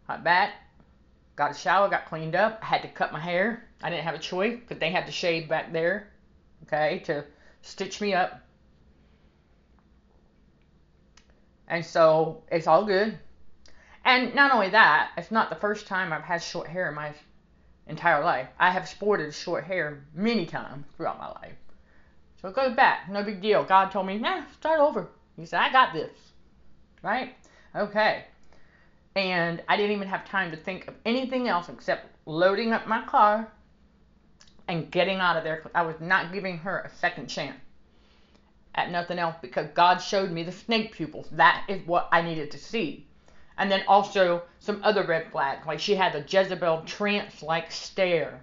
got 0.07 0.25
back, 0.25 0.53
got 1.37 1.51
a 1.51 1.55
shower, 1.55 1.89
got 1.89 2.07
cleaned 2.07 2.35
up. 2.35 2.59
I 2.63 2.67
had 2.67 2.83
to 2.83 2.89
cut 2.89 3.13
my 3.13 3.21
hair. 3.21 3.69
I 3.83 3.91
didn't 3.91 4.05
have 4.05 4.15
a 4.15 4.19
choice 4.19 4.59
because 4.59 4.79
they 4.79 4.91
had 4.91 5.07
to 5.07 5.13
shave 5.13 5.49
back 5.49 5.73
there, 5.73 6.09
okay, 6.65 7.01
to 7.07 7.25
stitch 7.63 8.01
me 8.01 8.15
up. 8.15 8.41
And 11.69 11.85
so 11.85 12.43
it's 12.51 12.67
all 12.67 12.85
good. 12.85 13.19
And 14.05 14.35
not 14.35 14.53
only 14.53 14.71
that, 14.71 15.11
it's 15.17 15.33
not 15.33 15.51
the 15.51 15.57
first 15.57 15.87
time 15.87 16.13
I've 16.13 16.23
had 16.23 16.43
short 16.43 16.69
hair 16.69 16.89
in 16.89 16.95
my 16.95 17.13
entire 17.89 18.23
life. 18.23 18.49
I 18.59 18.71
have 18.71 18.89
sported 18.89 19.35
short 19.35 19.65
hair 19.65 20.05
many 20.15 20.47
times 20.47 20.87
throughout 20.97 21.19
my 21.19 21.29
life. 21.29 21.55
So 22.41 22.49
it 22.49 22.55
goes 22.55 22.77
back, 22.77 23.11
no 23.11 23.25
big 23.25 23.41
deal. 23.41 23.65
God 23.65 23.91
told 23.91 24.07
me, 24.07 24.19
nah, 24.19 24.45
start 24.53 24.81
over. 24.81 25.09
He 25.37 25.45
said, 25.45 25.61
I 25.61 25.73
got 25.73 25.93
this. 25.93 26.11
Right? 27.07 27.35
Okay. 27.75 28.25
And 29.15 29.63
I 29.69 29.77
didn't 29.77 29.93
even 29.93 30.09
have 30.09 30.29
time 30.29 30.51
to 30.51 30.57
think 30.57 30.89
of 30.89 30.95
anything 31.05 31.47
else 31.47 31.69
except 31.69 32.07
loading 32.27 32.73
up 32.73 32.89
my 32.89 33.03
car 33.07 33.49
and 34.67 34.91
getting 34.91 35.21
out 35.21 35.37
of 35.37 35.45
there. 35.45 35.63
I 35.75 35.83
was 35.83 36.01
not 36.01 36.33
giving 36.33 36.59
her 36.59 36.81
a 36.81 36.91
second 36.97 37.29
chance 37.29 37.61
at 38.75 38.91
nothing 38.91 39.21
else 39.21 39.37
because 39.41 39.69
God 39.75 39.99
showed 39.99 40.33
me 40.33 40.43
the 40.43 40.51
snake 40.51 40.93
pupils. 40.93 41.29
That 41.31 41.65
is 41.69 41.87
what 41.87 42.09
I 42.11 42.23
needed 42.23 42.51
to 42.51 42.59
see 42.59 43.07
and 43.59 43.71
then 43.71 43.83
also 43.89 44.43
some 44.59 44.81
other 44.83 45.05
red 45.05 45.31
flags, 45.31 45.67
like 45.67 45.81
she 45.81 45.95
had 45.95 46.15
a 46.15 46.25
Jezebel 46.29 46.83
trance 46.87 47.43
like 47.43 47.71
stare. 47.71 48.41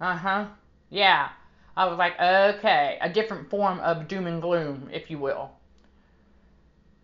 Uh 0.00 0.16
huh. 0.16 0.46
Yeah. 0.90 1.28
I 1.76 1.86
was 1.86 1.98
like, 1.98 2.18
okay, 2.20 2.98
a 3.00 3.08
different 3.08 3.50
form 3.50 3.80
of 3.80 4.08
doom 4.08 4.26
and 4.26 4.40
gloom, 4.40 4.88
if 4.92 5.10
you 5.10 5.18
will. 5.18 5.50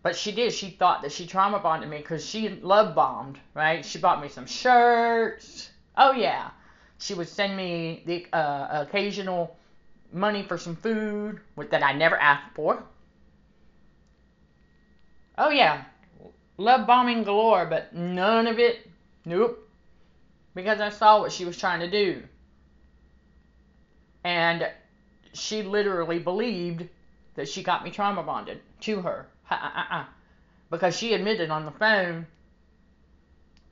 But 0.03 0.15
she 0.15 0.31
did. 0.31 0.53
She 0.53 0.69
thought 0.69 1.01
that 1.01 1.11
she 1.11 1.25
trauma 1.25 1.59
bonded 1.59 1.89
me 1.89 1.97
because 1.97 2.23
she 2.23 2.49
love 2.49 2.93
bombed, 2.93 3.39
right? 3.55 3.83
She 3.83 3.97
bought 3.97 4.21
me 4.21 4.27
some 4.27 4.45
shirts. 4.45 5.71
Oh, 5.97 6.11
yeah. 6.11 6.51
She 6.99 7.13
would 7.15 7.27
send 7.27 7.57
me 7.57 8.03
the 8.05 8.27
uh, 8.31 8.85
occasional 8.87 9.57
money 10.11 10.43
for 10.43 10.57
some 10.57 10.75
food 10.75 11.39
that 11.71 11.83
I 11.83 11.93
never 11.93 12.17
asked 12.17 12.53
for. 12.53 12.83
Oh, 15.37 15.49
yeah 15.49 15.85
love 16.57 16.87
bombing 16.87 17.23
galore, 17.23 17.65
but 17.65 17.93
none 17.93 18.47
of 18.47 18.59
it, 18.59 18.89
nope. 19.25 19.59
Because 20.55 20.79
I 20.79 20.89
saw 20.89 21.19
what 21.19 21.31
she 21.31 21.45
was 21.45 21.57
trying 21.57 21.79
to 21.79 21.89
do. 21.89 22.23
And 24.23 24.69
she 25.33 25.63
literally 25.63 26.19
believed 26.19 26.87
that 27.35 27.49
she 27.49 27.63
got 27.63 27.83
me 27.83 27.89
trauma 27.89 28.23
bonded 28.23 28.61
to 28.81 29.01
her. 29.01 29.27
Because 30.69 30.97
she 30.97 31.13
admitted 31.13 31.49
on 31.49 31.65
the 31.65 31.71
phone 31.71 32.25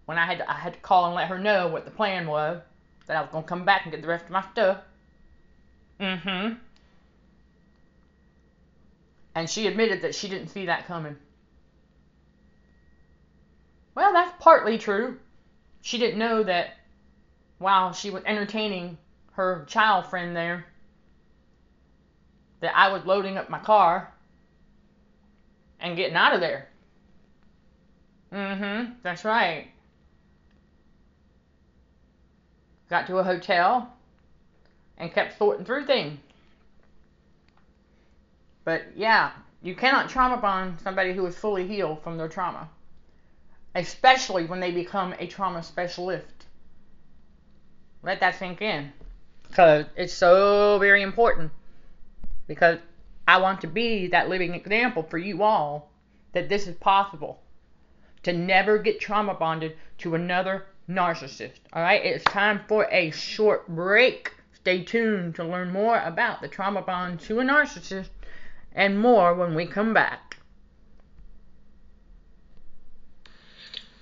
when 0.06 0.18
I 0.18 0.26
had 0.26 0.40
to, 0.40 0.50
I 0.50 0.56
had 0.56 0.74
to 0.74 0.80
call 0.80 1.06
and 1.06 1.16
let 1.16 1.30
her 1.30 1.40
know 1.40 1.68
what 1.68 1.86
the 1.86 1.92
plan 1.92 2.28
was 2.28 2.62
that 3.08 3.18
I 3.18 3.22
was 3.22 3.30
gonna 3.32 3.46
come 3.46 3.66
back 3.66 3.84
and 3.84 3.92
get 3.92 4.02
the 4.02 4.08
rest 4.08 4.26
of 4.26 4.32
my 4.32 4.44
stuff. 4.52 4.78
Mm-hmm. 6.00 6.56
And 9.36 9.50
she 9.50 9.68
admitted 9.68 10.02
that 10.02 10.14
she 10.14 10.28
didn't 10.28 10.50
see 10.50 10.66
that 10.66 10.88
coming. 10.88 11.16
Well, 13.96 14.14
that's 14.14 14.34
partly 14.40 14.78
true. 14.78 15.18
She 15.82 15.98
didn't 15.98 16.20
know 16.20 16.44
that 16.44 16.72
while 17.58 17.94
she 17.94 18.10
was 18.10 18.24
entertaining 18.26 18.98
her 19.34 19.66
child 19.68 20.08
friend 20.08 20.36
there, 20.36 20.66
that 22.60 22.76
I 22.76 22.92
was 22.92 23.06
loading 23.06 23.38
up 23.38 23.50
my 23.50 23.60
car 23.60 24.11
and 25.82 25.98
getting 25.98 26.16
out 26.16 26.34
of 26.34 26.40
there. 26.40 26.68
Mm-hmm, 28.32 28.94
that's 29.04 29.26
right. 29.26 29.68
Got 32.90 33.08
to 33.08 33.18
a 33.18 33.24
hotel 33.24 33.92
and 34.98 35.14
kept 35.14 35.38
sorting 35.38 35.66
through 35.66 35.86
things. 35.86 36.20
But 38.64 38.84
yeah, 38.96 39.32
you 39.62 39.76
cannot 39.76 40.10
trauma 40.10 40.38
bond 40.38 40.80
somebody 40.82 41.14
who 41.14 41.26
is 41.26 41.36
fully 41.36 41.68
healed 41.68 42.04
from 42.04 42.18
their 42.18 42.30
trauma 42.30 42.70
especially 43.76 44.46
when 44.46 44.60
they 44.60 44.72
become 44.72 45.16
a 45.20 45.28
trauma 45.28 45.64
specialist. 45.64 46.46
Let 48.04 48.20
that 48.20 48.38
sink 48.38 48.62
in. 48.62 48.92
Because 49.48 49.86
it's 49.96 50.14
so 50.14 50.78
very 50.80 51.02
important. 51.02 51.52
Because 52.48 52.80
I 53.28 53.38
want 53.38 53.62
to 53.62 53.68
be 53.68 54.08
that 54.08 54.30
living 54.30 54.54
example 54.54 55.04
for 55.04 55.18
you 55.18 55.44
all 55.44 55.92
that 56.34 56.50
this 56.50 56.68
is 56.68 56.76
possible. 56.76 57.42
To 58.24 58.34
never 58.34 58.78
get 58.78 59.00
trauma 59.00 59.34
bonded 59.34 59.76
to 60.00 60.16
another 60.16 60.66
narcissist. 60.90 61.60
All 61.74 61.82
right, 61.82 62.04
it's 62.04 62.24
time 62.26 62.62
for 62.68 62.88
a 62.92 63.12
short 63.12 63.68
break. 63.68 64.34
Stay 64.54 64.84
tuned 64.84 65.36
to 65.36 65.44
learn 65.44 65.72
more 65.72 66.00
about 66.00 66.42
the 66.42 66.48
trauma 66.48 66.82
bond 66.82 67.20
to 67.22 67.40
a 67.40 67.44
narcissist 67.44 68.10
and 68.74 69.00
more 69.00 69.34
when 69.34 69.56
we 69.56 69.66
come 69.66 69.94
back. 69.94 70.38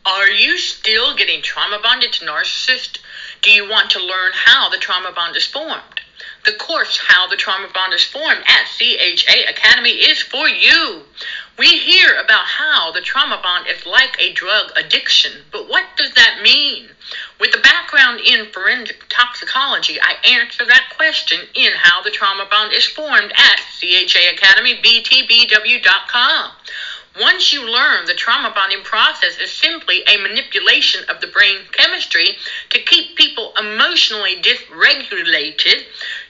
Are 0.05 0.27
you 0.27 0.57
still 0.57 1.15
getting 1.15 1.41
trauma 1.41 1.79
bonded 1.81 2.13
to 2.13 2.25
narcissist? 2.25 2.99
Do 3.41 3.51
you 3.51 3.69
want 3.69 3.91
to 3.91 3.99
learn 3.99 4.31
how 4.33 4.69
the 4.69 4.77
trauma 4.77 5.11
bond 5.11 5.35
is 5.35 5.45
formed? 5.45 5.98
The 6.45 6.53
course, 6.53 6.97
How 6.97 7.27
the 7.27 7.35
Trauma 7.35 7.67
Bond 7.73 7.93
is 7.93 8.03
Formed 8.03 8.43
at 8.47 8.65
CHA 8.65 9.49
Academy 9.49 9.91
is 9.91 10.21
for 10.21 10.47
you. 10.47 11.03
We 11.57 11.77
hear 11.77 12.15
about 12.15 12.45
how 12.45 12.91
the 12.91 13.01
trauma 13.01 13.41
bond 13.43 13.67
is 13.67 13.85
like 13.85 14.15
a 14.17 14.31
drug 14.31 14.71
addiction, 14.77 15.43
but 15.51 15.67
what 15.67 15.83
does 15.97 16.13
that 16.13 16.39
mean? 16.41 16.89
With 17.37 17.53
a 17.53 17.57
background 17.57 18.21
in 18.21 18.45
forensic 18.53 19.09
toxicology, 19.09 19.99
I 19.99 20.13
answer 20.23 20.63
that 20.65 20.93
question 20.95 21.41
in 21.55 21.73
How 21.73 22.01
the 22.01 22.11
Trauma 22.11 22.45
Bond 22.49 22.71
is 22.71 22.85
Formed 22.85 23.33
at 23.35 23.59
CHA 23.77 24.31
Academy, 24.31 24.79
BTBW.com. 24.81 26.51
Once 27.19 27.51
you 27.51 27.69
learn 27.69 28.05
the 28.05 28.13
trauma 28.13 28.51
bonding 28.51 28.83
process 28.83 29.37
is 29.39 29.51
simply 29.51 30.03
a 30.07 30.15
manipulation 30.17 31.03
of 31.09 31.19
the 31.19 31.27
brain 31.27 31.65
chemistry 31.73 32.37
to 32.69 32.79
keep 32.83 33.17
people 33.17 33.51
emotionally 33.59 34.41
dysregulated, 34.41 35.83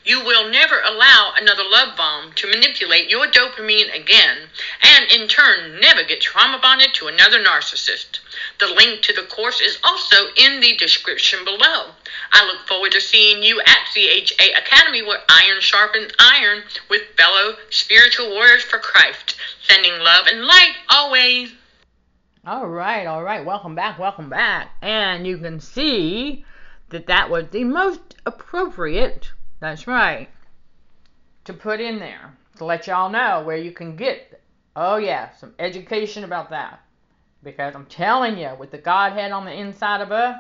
you 0.09 0.25
will 0.25 0.49
never 0.49 0.81
allow 0.81 1.33
another 1.37 1.61
love 1.69 1.95
bomb 1.95 2.33
to 2.33 2.47
manipulate 2.47 3.11
your 3.11 3.27
dopamine 3.27 3.95
again, 3.95 4.49
and 4.81 5.11
in 5.11 5.27
turn, 5.27 5.79
never 5.79 6.03
get 6.03 6.19
trauma 6.19 6.57
bonded 6.57 6.95
to 6.95 7.05
another 7.05 7.37
narcissist. 7.37 8.19
The 8.59 8.73
link 8.73 9.03
to 9.03 9.13
the 9.13 9.27
course 9.27 9.61
is 9.61 9.77
also 9.83 10.15
in 10.35 10.61
the 10.61 10.75
description 10.77 11.45
below. 11.45 11.91
I 12.31 12.43
look 12.47 12.67
forward 12.67 12.91
to 12.93 13.01
seeing 13.01 13.43
you 13.43 13.61
at 13.61 13.85
CHA 13.93 14.57
Academy 14.57 15.03
where 15.03 15.21
iron 15.29 15.61
sharpens 15.61 16.11
iron 16.17 16.63
with 16.89 17.03
fellow 17.15 17.57
spiritual 17.69 18.31
warriors 18.31 18.63
for 18.63 18.79
Christ. 18.79 19.35
Sending 19.61 19.99
love 19.99 20.25
and 20.25 20.43
light 20.43 20.73
always. 20.89 21.53
All 22.47 22.67
right, 22.67 23.05
all 23.05 23.23
right. 23.23 23.45
Welcome 23.45 23.75
back, 23.75 23.99
welcome 23.99 24.31
back. 24.31 24.71
And 24.81 25.27
you 25.27 25.37
can 25.37 25.59
see 25.59 26.45
that 26.89 27.05
that 27.05 27.29
was 27.29 27.45
the 27.51 27.63
most 27.63 28.15
appropriate 28.25 29.29
that's 29.59 29.87
right. 29.87 30.29
To 31.45 31.53
put 31.53 31.79
in 31.79 31.99
there 31.99 32.37
to 32.57 32.65
let 32.65 32.87
y'all 32.87 33.09
know 33.09 33.43
where 33.43 33.57
you 33.57 33.71
can 33.71 33.95
get, 33.95 34.41
oh 34.75 34.97
yeah, 34.97 35.31
some 35.31 35.53
education 35.59 36.23
about 36.23 36.49
that. 36.49 36.81
Because 37.41 37.73
I'm 37.73 37.85
telling 37.85 38.37
you, 38.37 38.51
with 38.59 38.71
the 38.71 38.77
Godhead 38.77 39.31
on 39.31 39.45
the 39.45 39.53
inside 39.53 40.01
of 40.01 40.11
us, 40.11 40.37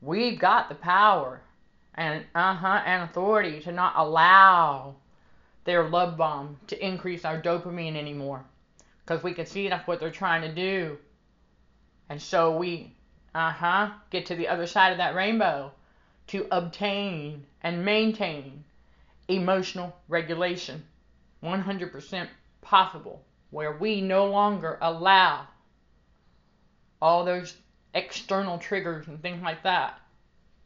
we've 0.00 0.38
got 0.38 0.68
the 0.68 0.74
power 0.74 1.42
and 1.94 2.24
uh 2.34 2.54
huh 2.54 2.82
and 2.86 3.02
authority 3.02 3.60
to 3.60 3.72
not 3.72 3.94
allow 3.96 4.94
their 5.64 5.88
love 5.88 6.16
bomb 6.16 6.56
to 6.66 6.86
increase 6.86 7.24
our 7.24 7.40
dopamine 7.40 7.96
anymore. 7.96 8.44
Because 9.04 9.22
we 9.22 9.34
can 9.34 9.44
see 9.44 9.68
that's 9.68 9.86
what 9.86 10.00
they're 10.00 10.10
trying 10.10 10.42
to 10.42 10.54
do. 10.54 10.96
And 12.08 12.20
so 12.20 12.56
we, 12.56 12.94
uh 13.34 13.52
huh, 13.52 13.90
get 14.10 14.26
to 14.26 14.34
the 14.34 14.48
other 14.48 14.66
side 14.66 14.92
of 14.92 14.98
that 14.98 15.14
rainbow 15.14 15.72
to 16.28 16.46
obtain 16.50 17.44
and 17.62 17.84
maintain 17.84 18.64
emotional 19.28 19.96
regulation. 20.08 20.84
100% 21.42 22.28
possible, 22.60 23.24
where 23.50 23.72
we 23.72 24.00
no 24.00 24.26
longer 24.26 24.78
allow 24.80 25.46
all 27.00 27.24
those 27.24 27.56
external 27.94 28.58
triggers 28.58 29.08
and 29.08 29.20
things 29.22 29.42
like 29.42 29.62
that 29.62 30.00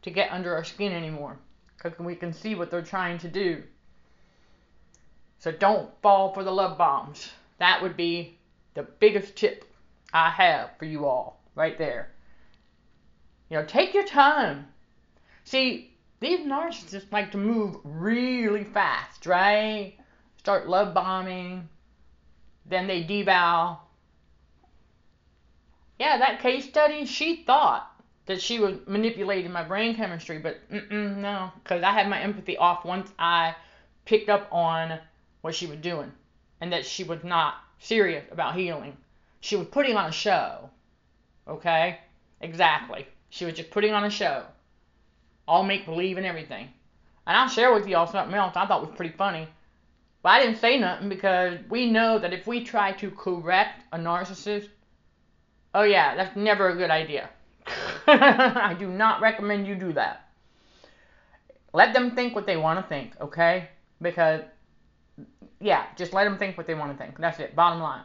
to 0.02 0.10
get 0.10 0.32
under 0.32 0.54
our 0.54 0.64
skin 0.64 0.92
anymore 0.92 1.38
because 1.76 1.98
we 1.98 2.14
can 2.14 2.32
see 2.32 2.54
what 2.54 2.70
they're 2.70 2.82
trying 2.82 3.18
to 3.18 3.28
do. 3.28 3.62
So 5.38 5.52
don't 5.52 5.90
fall 6.02 6.32
for 6.32 6.42
the 6.42 6.50
love 6.50 6.78
bombs. 6.78 7.30
That 7.58 7.82
would 7.82 7.96
be 7.96 8.38
the 8.74 8.82
biggest 8.82 9.36
tip 9.36 9.64
I 10.12 10.30
have 10.30 10.70
for 10.78 10.84
you 10.86 11.06
all 11.06 11.40
right 11.54 11.76
there. 11.78 12.10
You 13.50 13.58
know, 13.58 13.64
take 13.64 13.94
your 13.94 14.06
time. 14.06 14.68
See, 15.44 15.93
these 16.24 16.40
narcissists 16.40 17.12
like 17.12 17.32
to 17.32 17.38
move 17.38 17.76
really 17.84 18.64
fast, 18.64 19.26
right? 19.26 19.94
Start 20.38 20.68
love 20.68 20.94
bombing, 20.94 21.68
then 22.66 22.86
they 22.86 23.02
devow. 23.02 23.78
Yeah, 25.98 26.18
that 26.18 26.40
case 26.40 26.64
study, 26.66 27.04
she 27.04 27.44
thought 27.44 27.90
that 28.26 28.40
she 28.40 28.58
was 28.58 28.76
manipulating 28.86 29.52
my 29.52 29.62
brain 29.62 29.94
chemistry, 29.94 30.38
but 30.38 30.60
no, 30.70 31.52
because 31.62 31.82
I 31.82 31.92
had 31.92 32.08
my 32.08 32.20
empathy 32.20 32.56
off 32.56 32.84
once 32.84 33.10
I 33.18 33.54
picked 34.04 34.28
up 34.28 34.48
on 34.50 34.98
what 35.42 35.54
she 35.54 35.66
was 35.66 35.78
doing 35.78 36.12
and 36.60 36.72
that 36.72 36.86
she 36.86 37.04
was 37.04 37.22
not 37.22 37.54
serious 37.78 38.24
about 38.30 38.56
healing. 38.56 38.96
She 39.40 39.56
was 39.56 39.66
putting 39.68 39.96
on 39.96 40.08
a 40.08 40.12
show. 40.12 40.70
Okay? 41.46 41.98
Exactly. 42.40 43.06
She 43.28 43.44
was 43.44 43.54
just 43.54 43.70
putting 43.70 43.92
on 43.92 44.04
a 44.04 44.10
show 44.10 44.44
all 45.46 45.62
make 45.62 45.86
believe 45.86 46.16
and 46.16 46.26
everything. 46.26 46.68
And 47.26 47.36
I'll 47.36 47.48
share 47.48 47.72
with 47.72 47.86
y'all 47.86 48.06
something 48.06 48.34
else 48.34 48.54
I 48.56 48.66
thought 48.66 48.86
was 48.86 48.94
pretty 48.96 49.14
funny. 49.16 49.48
But 50.22 50.30
I 50.30 50.42
didn't 50.42 50.60
say 50.60 50.78
nothing 50.78 51.08
because 51.08 51.58
we 51.68 51.90
know 51.90 52.18
that 52.18 52.32
if 52.32 52.46
we 52.46 52.64
try 52.64 52.92
to 52.92 53.10
correct 53.10 53.82
a 53.92 53.98
narcissist, 53.98 54.68
oh 55.74 55.82
yeah, 55.82 56.16
that's 56.16 56.34
never 56.36 56.70
a 56.70 56.76
good 56.76 56.90
idea. 56.90 57.28
I 58.06 58.74
do 58.78 58.88
not 58.88 59.20
recommend 59.20 59.66
you 59.66 59.74
do 59.74 59.92
that. 59.94 60.28
Let 61.72 61.92
them 61.92 62.14
think 62.14 62.34
what 62.34 62.46
they 62.46 62.56
want 62.56 62.80
to 62.80 62.88
think, 62.88 63.14
okay? 63.20 63.68
Because, 64.00 64.42
yeah, 65.60 65.86
just 65.96 66.12
let 66.12 66.24
them 66.24 66.38
think 66.38 66.56
what 66.56 66.66
they 66.66 66.74
want 66.74 66.92
to 66.92 66.98
think. 67.02 67.18
That's 67.18 67.40
it, 67.40 67.56
bottom 67.56 67.80
line. 67.80 68.02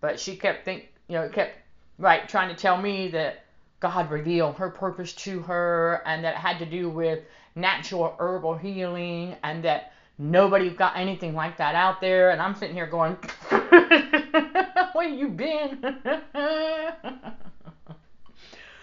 But 0.00 0.20
she 0.20 0.36
kept 0.36 0.64
think, 0.64 0.88
you 1.08 1.16
know, 1.16 1.28
kept 1.28 1.58
right 1.98 2.28
trying 2.28 2.48
to 2.48 2.54
tell 2.54 2.80
me 2.80 3.08
that 3.08 3.44
God 3.80 4.10
revealed 4.10 4.56
her 4.56 4.68
purpose 4.68 5.12
to 5.14 5.40
her 5.40 6.02
and 6.04 6.22
that 6.24 6.34
it 6.34 6.38
had 6.38 6.58
to 6.58 6.66
do 6.66 6.90
with 6.90 7.20
natural 7.54 8.14
herbal 8.18 8.56
healing 8.58 9.36
and 9.42 9.64
that 9.64 9.92
nobody's 10.18 10.74
got 10.74 10.96
anything 10.96 11.34
like 11.34 11.56
that 11.56 11.74
out 11.74 12.00
there. 12.00 12.30
And 12.30 12.42
I'm 12.42 12.54
sitting 12.54 12.76
here 12.76 12.86
going, 12.86 13.16
where 14.92 15.08
you 15.08 15.28
been? 15.28 15.82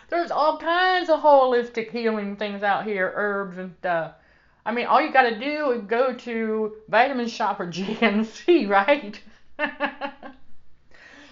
There's 0.09 0.31
all 0.31 0.57
kinds 0.57 1.09
of 1.09 1.19
holistic 1.19 1.91
healing 1.91 2.37
things 2.37 2.63
out 2.63 2.85
here, 2.85 3.13
herbs 3.15 3.57
and 3.59 3.75
stuff. 3.79 4.13
I 4.65 4.71
mean, 4.71 4.87
all 4.87 5.01
you 5.01 5.13
got 5.13 5.29
to 5.29 5.39
do 5.39 5.71
is 5.71 5.83
go 5.83 6.13
to 6.13 6.75
Vitamin 6.89 7.27
Shoppe 7.27 7.59
or 7.59 7.67
GNC, 7.67 8.67
right? 8.69 9.19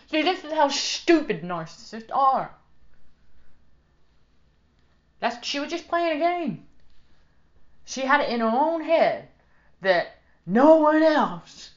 See, 0.08 0.22
this 0.22 0.44
is 0.44 0.54
how 0.54 0.68
stupid 0.70 1.42
narcissists 1.42 2.12
are. 2.14 2.52
That's 5.20 5.46
she 5.46 5.60
was 5.60 5.70
just 5.70 5.88
playing 5.88 6.18
a 6.18 6.20
game. 6.20 6.66
She 7.86 8.02
had 8.02 8.22
it 8.22 8.30
in 8.30 8.40
her 8.40 8.48
own 8.48 8.82
head 8.82 9.30
that 9.82 10.18
no 10.46 10.78
one 10.78 11.04
else 11.04 11.72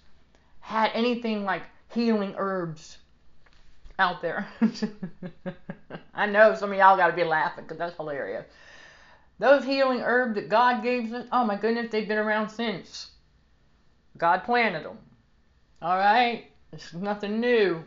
had 0.61 0.91
anything 0.95 1.45
like 1.45 1.63
healing 1.91 2.35
herbs 2.37 2.99
out 3.99 4.23
there. 4.23 4.49
I 6.15 6.27
know 6.27 6.55
some 6.55 6.73
of 6.73 6.79
y'all 6.79 6.97
got 6.97 7.09
to 7.09 7.17
be 7.17 7.25
laughing 7.25 7.65
because 7.65 7.79
that's 7.79 7.97
hilarious. 7.97 8.45
Those 9.39 9.65
healing 9.65 10.01
herbs 10.01 10.35
that 10.35 10.49
God 10.49 10.83
gave 10.83 11.13
us, 11.13 11.27
oh 11.31 11.45
my 11.45 11.57
goodness, 11.57 11.91
they've 11.91 12.09
been 12.09 12.19
around 12.19 12.49
since. 12.49 13.11
God 14.17 14.45
planted 14.45 14.85
them. 14.85 14.99
All 15.81 15.97
right? 15.97 16.51
It's 16.73 16.93
nothing 16.93 17.41
new. 17.41 17.85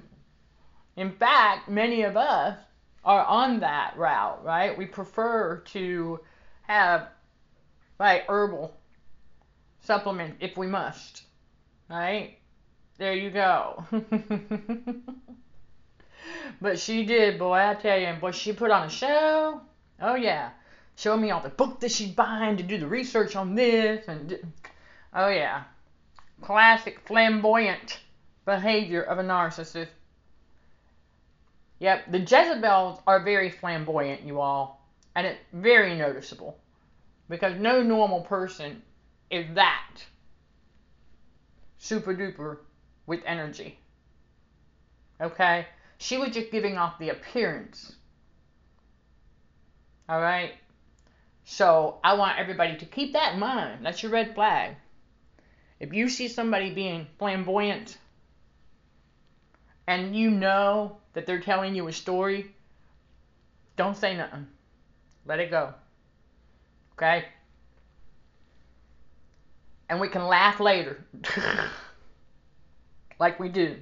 In 0.95 1.11
fact, 1.11 1.69
many 1.69 2.03
of 2.03 2.15
us 2.15 2.57
are 3.03 3.25
on 3.25 3.59
that 3.61 3.97
route, 3.97 4.43
right? 4.43 4.77
We 4.77 4.85
prefer 4.85 5.57
to 5.73 6.19
have 6.63 7.07
like 7.99 8.25
herbal 8.27 8.75
supplement 9.81 10.35
if 10.39 10.57
we 10.57 10.67
must, 10.67 11.23
right? 11.89 12.37
There 12.97 13.13
you 13.13 13.31
go. 13.31 13.83
but 16.61 16.79
she 16.79 17.05
did, 17.05 17.39
boy, 17.39 17.53
I 17.53 17.73
tell 17.75 17.97
you, 17.97 18.05
and 18.05 18.21
boy, 18.21 18.31
she 18.31 18.53
put 18.53 18.71
on 18.71 18.87
a 18.87 18.89
show. 18.89 19.61
Oh 19.99 20.15
yeah, 20.15 20.51
showed 20.95 21.17
me 21.17 21.31
all 21.31 21.41
the 21.41 21.49
book 21.49 21.79
that 21.79 21.91
she's 21.91 22.11
buying 22.11 22.57
to 22.57 22.63
do 22.63 22.77
the 22.77 22.87
research 22.87 23.35
on 23.35 23.55
this, 23.55 24.07
and 24.07 24.39
oh 25.13 25.29
yeah, 25.29 25.63
classic 26.41 26.99
flamboyant 27.07 27.99
behavior 28.45 29.01
of 29.01 29.19
a 29.19 29.23
narcissist. 29.23 29.89
Yep, 31.81 32.11
the 32.11 32.19
Jezebels 32.19 33.01
are 33.07 33.23
very 33.23 33.49
flamboyant, 33.49 34.21
you 34.21 34.39
all, 34.39 34.85
and 35.15 35.25
it's 35.25 35.39
very 35.51 35.97
noticeable 35.97 36.59
because 37.27 37.59
no 37.59 37.81
normal 37.81 38.21
person 38.21 38.83
is 39.31 39.47
that 39.55 39.89
super 41.79 42.13
duper 42.13 42.59
with 43.07 43.21
energy. 43.25 43.79
Okay? 45.19 45.65
She 45.97 46.19
was 46.19 46.29
just 46.29 46.51
giving 46.51 46.77
off 46.77 46.99
the 46.99 47.09
appearance. 47.09 47.95
All 50.07 50.21
right. 50.21 50.51
So 51.45 51.97
I 52.03 52.13
want 52.13 52.37
everybody 52.37 52.77
to 52.77 52.85
keep 52.85 53.13
that 53.13 53.33
in 53.33 53.39
mind. 53.39 53.83
That's 53.83 54.03
your 54.03 54.11
red 54.11 54.35
flag. 54.35 54.75
If 55.79 55.93
you 55.93 56.09
see 56.09 56.27
somebody 56.27 56.71
being 56.75 57.07
flamboyant 57.17 57.97
and 59.91 60.15
you 60.15 60.32
know 60.32 60.95
that 61.13 61.25
they're 61.25 61.41
telling 61.41 61.75
you 61.75 61.88
a 61.89 61.91
story, 61.91 62.56
don't 63.75 63.97
say 63.97 64.15
nothing. 64.15 64.47
Let 65.25 65.41
it 65.41 65.51
go. 65.51 65.73
Okay? 66.93 67.25
And 69.89 69.99
we 69.99 70.08
can 70.08 70.25
laugh 70.25 70.62
later. 70.62 71.04
like 73.19 73.38
we 73.38 73.49
do. 73.49 73.75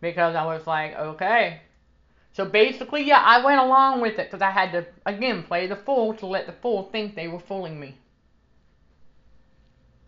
Because 0.00 0.36
I 0.36 0.44
was 0.44 0.64
like, 0.68 0.94
okay. 0.96 1.62
So 2.32 2.44
basically, 2.44 3.02
yeah, 3.02 3.20
I 3.24 3.44
went 3.44 3.60
along 3.60 4.00
with 4.00 4.20
it 4.20 4.30
because 4.30 4.42
I 4.42 4.52
had 4.52 4.70
to, 4.70 4.86
again, 5.04 5.42
play 5.42 5.66
the 5.66 5.74
fool 5.74 6.14
to 6.14 6.26
let 6.26 6.46
the 6.46 6.52
fool 6.52 6.84
think 6.92 7.16
they 7.16 7.26
were 7.26 7.40
fooling 7.40 7.80
me. 7.80 7.96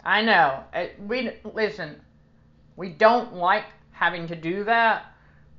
I 0.05 0.23
know. 0.23 0.63
It, 0.73 1.01
we 1.05 1.33
listen. 1.53 2.01
We 2.77 2.91
don't 2.91 3.35
like 3.35 3.65
having 4.01 4.27
to 4.27 4.35
do 4.35 4.65
that, 4.65 5.05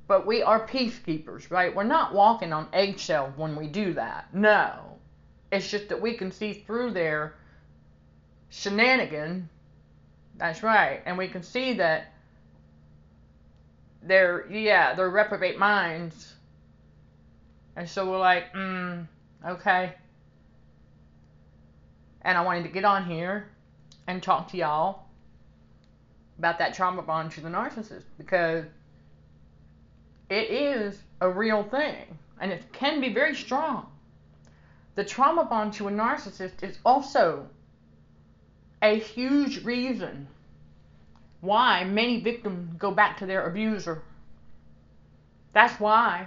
but 0.08 0.26
we 0.26 0.42
are 0.42 0.66
peacekeepers, 0.66 1.48
right? 1.48 1.72
We're 1.72 1.84
not 1.84 2.12
walking 2.12 2.52
on 2.52 2.66
eggshells 2.72 3.32
when 3.36 3.54
we 3.54 3.68
do 3.68 3.94
that. 3.94 4.34
No. 4.34 4.98
It's 5.52 5.70
just 5.70 5.88
that 5.90 6.02
we 6.02 6.14
can 6.14 6.32
see 6.32 6.52
through 6.52 6.90
their 6.90 7.34
shenanigan. 8.50 9.48
That's 10.38 10.64
right. 10.64 11.02
And 11.06 11.16
we 11.16 11.28
can 11.28 11.44
see 11.44 11.74
that 11.74 12.12
they're, 14.02 14.50
yeah, 14.50 14.94
they're 14.94 15.08
reprobate 15.08 15.56
minds. 15.56 16.34
And 17.76 17.88
so 17.88 18.10
we're 18.10 18.18
like, 18.18 18.52
mm, 18.54 19.06
okay. 19.46 19.94
And 22.22 22.36
I 22.36 22.40
wanted 22.40 22.64
to 22.64 22.70
get 22.70 22.84
on 22.84 23.04
here 23.04 23.48
and 24.08 24.20
talk 24.20 24.48
to 24.48 24.56
y'all 24.56 25.01
about 26.42 26.58
that 26.58 26.74
trauma 26.74 27.00
bond 27.02 27.30
to 27.30 27.40
the 27.40 27.48
narcissist 27.48 28.02
because 28.18 28.64
it 30.28 30.50
is 30.50 31.00
a 31.20 31.30
real 31.30 31.62
thing 31.62 32.18
and 32.40 32.50
it 32.50 32.64
can 32.72 33.00
be 33.00 33.14
very 33.14 33.36
strong. 33.36 33.86
The 34.96 35.04
trauma 35.04 35.44
bond 35.44 35.72
to 35.74 35.86
a 35.86 35.92
narcissist 35.92 36.64
is 36.64 36.78
also 36.84 37.46
a 38.82 38.98
huge 38.98 39.64
reason 39.64 40.26
why 41.42 41.84
many 41.84 42.20
victims 42.20 42.74
go 42.76 42.90
back 42.90 43.18
to 43.18 43.26
their 43.26 43.46
abuser. 43.46 44.02
That's 45.52 45.78
why. 45.78 46.26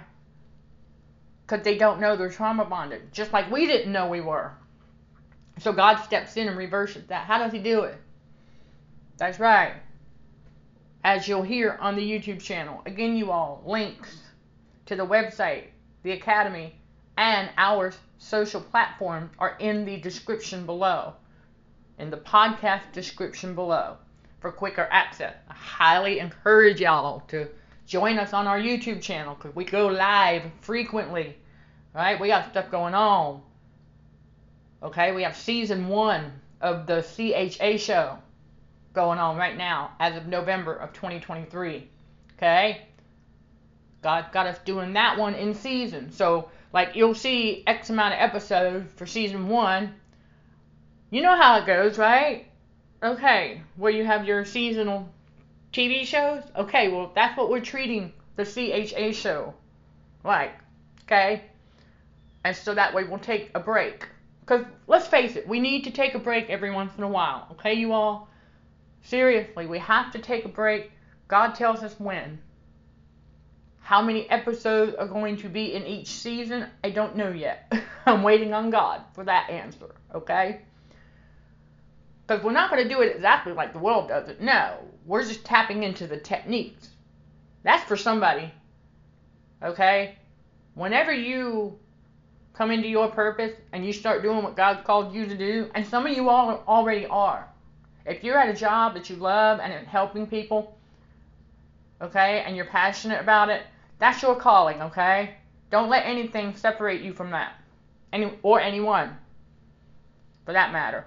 Because 1.46 1.62
they 1.62 1.76
don't 1.76 2.00
know 2.00 2.16
they're 2.16 2.30
trauma 2.30 2.64
bonded, 2.64 3.12
just 3.12 3.34
like 3.34 3.50
we 3.50 3.66
didn't 3.66 3.92
know 3.92 4.08
we 4.08 4.22
were. 4.22 4.52
So 5.58 5.74
God 5.74 5.96
steps 5.96 6.38
in 6.38 6.48
and 6.48 6.56
reverses 6.56 7.06
that. 7.08 7.26
How 7.26 7.36
does 7.36 7.52
He 7.52 7.58
do 7.58 7.82
it? 7.82 7.96
That's 9.18 9.38
right. 9.38 9.74
As 11.06 11.28
you'll 11.28 11.42
hear 11.42 11.78
on 11.80 11.94
the 11.94 12.02
YouTube 12.02 12.42
channel. 12.42 12.82
Again, 12.84 13.16
you 13.16 13.30
all, 13.30 13.62
links 13.64 14.22
to 14.86 14.96
the 14.96 15.06
website, 15.06 15.66
the 16.02 16.10
academy, 16.10 16.74
and 17.16 17.48
our 17.56 17.92
social 18.18 18.60
platform 18.60 19.30
are 19.38 19.56
in 19.60 19.84
the 19.84 19.98
description 19.98 20.66
below. 20.66 21.14
In 22.00 22.10
the 22.10 22.16
podcast 22.16 22.90
description 22.92 23.54
below 23.54 23.98
for 24.40 24.50
quicker 24.50 24.88
access. 24.90 25.36
I 25.48 25.54
highly 25.54 26.18
encourage 26.18 26.80
y'all 26.80 27.20
to 27.28 27.46
join 27.86 28.18
us 28.18 28.32
on 28.32 28.48
our 28.48 28.58
YouTube 28.58 29.00
channel 29.00 29.36
because 29.36 29.54
we 29.54 29.64
go 29.64 29.86
live 29.86 30.42
frequently. 30.60 31.36
Right? 31.94 32.20
We 32.20 32.26
got 32.26 32.50
stuff 32.50 32.68
going 32.68 32.94
on. 32.94 33.42
Okay, 34.82 35.12
we 35.12 35.22
have 35.22 35.36
season 35.36 35.86
one 35.86 36.32
of 36.60 36.88
the 36.88 37.02
CHA 37.02 37.76
show 37.76 38.18
going 38.96 39.18
on 39.18 39.36
right 39.36 39.56
now 39.56 39.92
as 40.00 40.16
of 40.16 40.26
November 40.26 40.74
of 40.74 40.92
2023. 40.94 41.86
Okay, 42.36 42.82
God 44.02 44.26
got 44.32 44.46
us 44.46 44.58
doing 44.64 44.94
that 44.94 45.18
one 45.18 45.34
in 45.34 45.54
season. 45.54 46.10
So, 46.10 46.48
like, 46.72 46.96
you'll 46.96 47.14
see 47.14 47.62
X 47.66 47.90
amount 47.90 48.14
of 48.14 48.20
episodes 48.20 48.90
for 48.96 49.06
season 49.06 49.48
one. 49.48 49.94
You 51.10 51.22
know 51.22 51.36
how 51.36 51.58
it 51.58 51.66
goes, 51.66 51.98
right? 51.98 52.46
Okay, 53.02 53.60
where 53.76 53.92
you 53.92 54.04
have 54.04 54.26
your 54.26 54.44
seasonal 54.44 55.08
TV 55.72 56.04
shows? 56.04 56.42
Okay, 56.56 56.88
well, 56.88 57.12
that's 57.14 57.36
what 57.36 57.50
we're 57.50 57.60
treating 57.60 58.12
the 58.36 58.44
CHA 58.44 59.12
show 59.12 59.54
like. 60.24 60.54
Okay? 61.04 61.42
And 62.44 62.56
so 62.56 62.74
that 62.74 62.94
way 62.94 63.04
we'll 63.04 63.18
take 63.18 63.50
a 63.54 63.60
break 63.60 64.08
because 64.40 64.64
let's 64.86 65.06
face 65.06 65.36
it, 65.36 65.46
we 65.46 65.60
need 65.60 65.84
to 65.84 65.90
take 65.90 66.14
a 66.14 66.18
break 66.18 66.48
every 66.48 66.70
once 66.70 66.92
in 66.96 67.02
a 67.02 67.08
while. 67.08 67.48
Okay, 67.52 67.74
you 67.74 67.92
all? 67.92 68.28
Seriously, 69.06 69.66
we 69.66 69.78
have 69.78 70.10
to 70.12 70.18
take 70.18 70.44
a 70.44 70.48
break. 70.48 70.90
God 71.28 71.54
tells 71.54 71.84
us 71.84 71.94
when. 71.98 72.40
How 73.80 74.02
many 74.02 74.28
episodes 74.28 74.96
are 74.96 75.06
going 75.06 75.36
to 75.38 75.48
be 75.48 75.74
in 75.74 75.86
each 75.86 76.08
season? 76.08 76.66
I 76.82 76.90
don't 76.90 77.14
know 77.14 77.30
yet. 77.30 77.72
I'm 78.06 78.24
waiting 78.24 78.52
on 78.52 78.70
God 78.70 79.02
for 79.14 79.22
that 79.22 79.48
answer. 79.48 79.94
Okay? 80.12 80.62
Because 82.26 82.42
we're 82.42 82.50
not 82.50 82.68
going 82.68 82.82
to 82.82 82.88
do 82.88 83.00
it 83.02 83.14
exactly 83.14 83.52
like 83.52 83.72
the 83.72 83.78
world 83.78 84.08
does 84.08 84.28
it. 84.28 84.40
No, 84.40 84.76
we're 85.04 85.22
just 85.22 85.44
tapping 85.44 85.84
into 85.84 86.08
the 86.08 86.18
techniques. 86.18 86.88
That's 87.62 87.84
for 87.84 87.96
somebody. 87.96 88.52
Okay? 89.62 90.16
Whenever 90.74 91.12
you 91.12 91.78
come 92.54 92.72
into 92.72 92.88
your 92.88 93.08
purpose 93.08 93.52
and 93.72 93.86
you 93.86 93.92
start 93.92 94.22
doing 94.22 94.42
what 94.42 94.56
God 94.56 94.82
called 94.82 95.14
you 95.14 95.26
to 95.26 95.36
do, 95.36 95.70
and 95.76 95.86
some 95.86 96.06
of 96.06 96.12
you 96.12 96.28
all 96.28 96.64
already 96.66 97.06
are. 97.06 97.48
If 98.06 98.22
you're 98.22 98.38
at 98.38 98.48
a 98.48 98.58
job 98.58 98.94
that 98.94 99.10
you 99.10 99.16
love 99.16 99.58
and 99.60 99.72
helping 99.86 100.26
people, 100.26 100.78
okay, 102.00 102.42
and 102.46 102.56
you're 102.56 102.66
passionate 102.66 103.20
about 103.20 103.48
it, 103.48 103.62
that's 103.98 104.22
your 104.22 104.36
calling, 104.36 104.80
okay? 104.80 105.34
Don't 105.70 105.90
let 105.90 106.06
anything 106.06 106.54
separate 106.54 107.00
you 107.00 107.12
from 107.12 107.30
that. 107.32 107.54
Any 108.12 108.32
or 108.42 108.60
anyone 108.60 109.16
for 110.44 110.52
that 110.52 110.72
matter. 110.72 111.06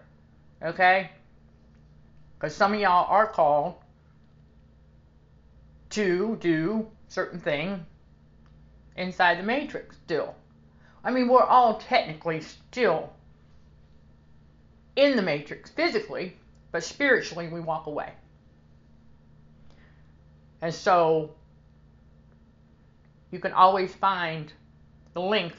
Okay? 0.62 1.10
Because 2.38 2.54
some 2.56 2.74
of 2.74 2.80
y'all 2.80 3.10
are 3.10 3.28
called 3.28 3.76
to 5.92 6.38
do 6.42 6.88
certain 7.08 7.40
thing 7.40 7.86
inside 8.98 9.40
the 9.40 9.44
matrix 9.44 9.96
still. 10.06 10.36
I 11.04 11.12
mean, 11.12 11.30
we're 11.30 11.44
all 11.44 11.80
technically 11.80 12.42
still 12.42 13.14
in 14.96 15.16
the 15.16 15.22
matrix 15.22 15.70
physically, 15.70 16.36
but 16.72 16.84
spiritually 16.84 17.48
we 17.48 17.60
walk 17.60 17.88
away. 17.88 18.14
And 20.62 20.74
so 20.74 21.32
you 23.32 23.40
can 23.40 23.54
always 23.54 23.94
find 23.96 24.52
the 25.14 25.22
link 25.22 25.54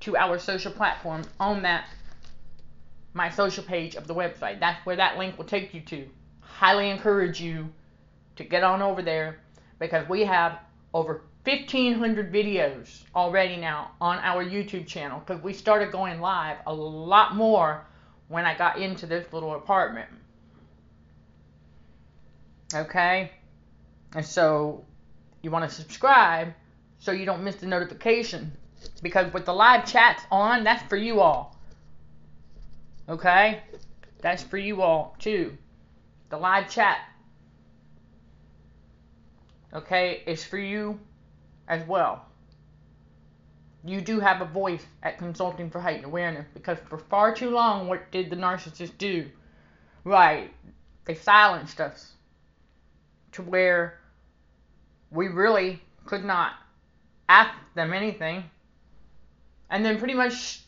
to 0.00 0.16
our 0.16 0.38
social 0.38 0.72
platform 0.72 1.22
on 1.38 1.62
that 1.62 1.86
my 3.14 3.28
social 3.28 3.62
page 3.62 3.94
of 3.94 4.06
the 4.06 4.14
website. 4.14 4.58
That's 4.58 4.84
where 4.86 4.96
that 4.96 5.18
link 5.18 5.36
will 5.36 5.44
take 5.44 5.74
you 5.74 5.80
to. 5.82 6.08
Highly 6.40 6.90
encourage 6.90 7.40
you 7.40 7.68
to 8.36 8.44
get 8.44 8.62
on 8.64 8.80
over 8.80 9.02
there 9.02 9.40
because 9.78 10.08
we 10.08 10.24
have 10.24 10.58
over 10.94 11.22
1,500 11.44 12.32
videos 12.32 13.02
already 13.14 13.56
now 13.56 13.90
on 14.00 14.18
our 14.18 14.44
YouTube 14.44 14.86
channel 14.86 15.20
because 15.20 15.42
we 15.42 15.52
started 15.52 15.90
going 15.90 16.20
live 16.20 16.58
a 16.66 16.72
lot 16.72 17.34
more 17.34 17.84
when 18.32 18.46
I 18.46 18.56
got 18.56 18.78
into 18.78 19.04
this 19.04 19.30
little 19.30 19.54
apartment. 19.54 20.08
Okay? 22.74 23.30
And 24.14 24.24
so 24.24 24.86
you 25.42 25.50
want 25.50 25.68
to 25.68 25.74
subscribe 25.74 26.54
so 26.98 27.12
you 27.12 27.26
don't 27.26 27.44
miss 27.44 27.56
the 27.56 27.66
notification 27.66 28.50
because 29.02 29.30
with 29.34 29.44
the 29.44 29.52
live 29.52 29.84
chats 29.84 30.24
on, 30.30 30.64
that's 30.64 30.82
for 30.88 30.96
you 30.96 31.20
all. 31.20 31.60
Okay? 33.06 33.62
That's 34.22 34.42
for 34.42 34.56
you 34.56 34.80
all 34.80 35.14
too. 35.18 35.58
The 36.30 36.38
live 36.38 36.70
chat. 36.70 37.00
Okay, 39.74 40.22
it's 40.26 40.44
for 40.44 40.58
you 40.58 40.98
as 41.68 41.86
well. 41.86 42.24
You 43.84 44.00
do 44.00 44.20
have 44.20 44.40
a 44.40 44.44
voice 44.44 44.86
at 45.02 45.18
Consulting 45.18 45.70
for 45.70 45.80
Heightened 45.80 46.04
Awareness 46.04 46.46
because 46.54 46.78
for 46.88 46.98
far 46.98 47.34
too 47.34 47.50
long, 47.50 47.88
what 47.88 48.10
did 48.12 48.30
the 48.30 48.36
narcissist 48.36 48.96
do? 48.98 49.28
Right, 50.04 50.52
they 51.04 51.14
silenced 51.14 51.80
us 51.80 52.12
to 53.32 53.42
where 53.42 53.98
we 55.10 55.28
really 55.28 55.82
could 56.06 56.24
not 56.24 56.52
ask 57.28 57.54
them 57.74 57.92
anything. 57.92 58.44
And 59.70 59.84
then 59.84 59.98
pretty 59.98 60.14
much 60.14 60.62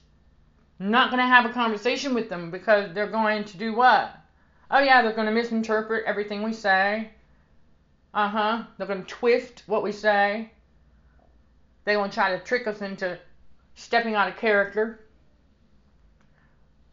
not 0.78 1.10
going 1.10 1.22
to 1.22 1.26
have 1.26 1.46
a 1.46 1.52
conversation 1.52 2.14
with 2.14 2.28
them 2.28 2.50
because 2.50 2.92
they're 2.94 3.06
going 3.06 3.44
to 3.44 3.56
do 3.56 3.74
what? 3.74 4.16
Oh, 4.70 4.80
yeah, 4.80 5.02
they're 5.02 5.12
going 5.12 5.26
to 5.26 5.32
misinterpret 5.32 6.04
everything 6.06 6.42
we 6.42 6.52
say. 6.52 7.10
Uh 8.12 8.28
huh. 8.28 8.62
They're 8.76 8.86
going 8.86 9.04
to 9.04 9.08
twist 9.08 9.62
what 9.66 9.82
we 9.82 9.92
say. 9.92 10.50
They're 11.84 11.96
going 11.96 12.10
to 12.10 12.14
try 12.14 12.36
to 12.36 12.42
trick 12.42 12.66
us 12.66 12.80
into 12.80 13.18
stepping 13.74 14.14
out 14.14 14.28
of 14.28 14.36
character. 14.36 15.00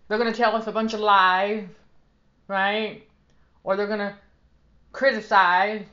They're 0.07 0.17
going 0.17 0.31
to 0.31 0.37
tell 0.37 0.55
us 0.55 0.67
a 0.67 0.71
bunch 0.71 0.93
of 0.93 0.99
lies, 0.99 1.65
right? 2.47 3.03
Or 3.63 3.75
they're 3.75 3.87
going 3.87 3.99
to 3.99 4.15
criticize 4.91 5.85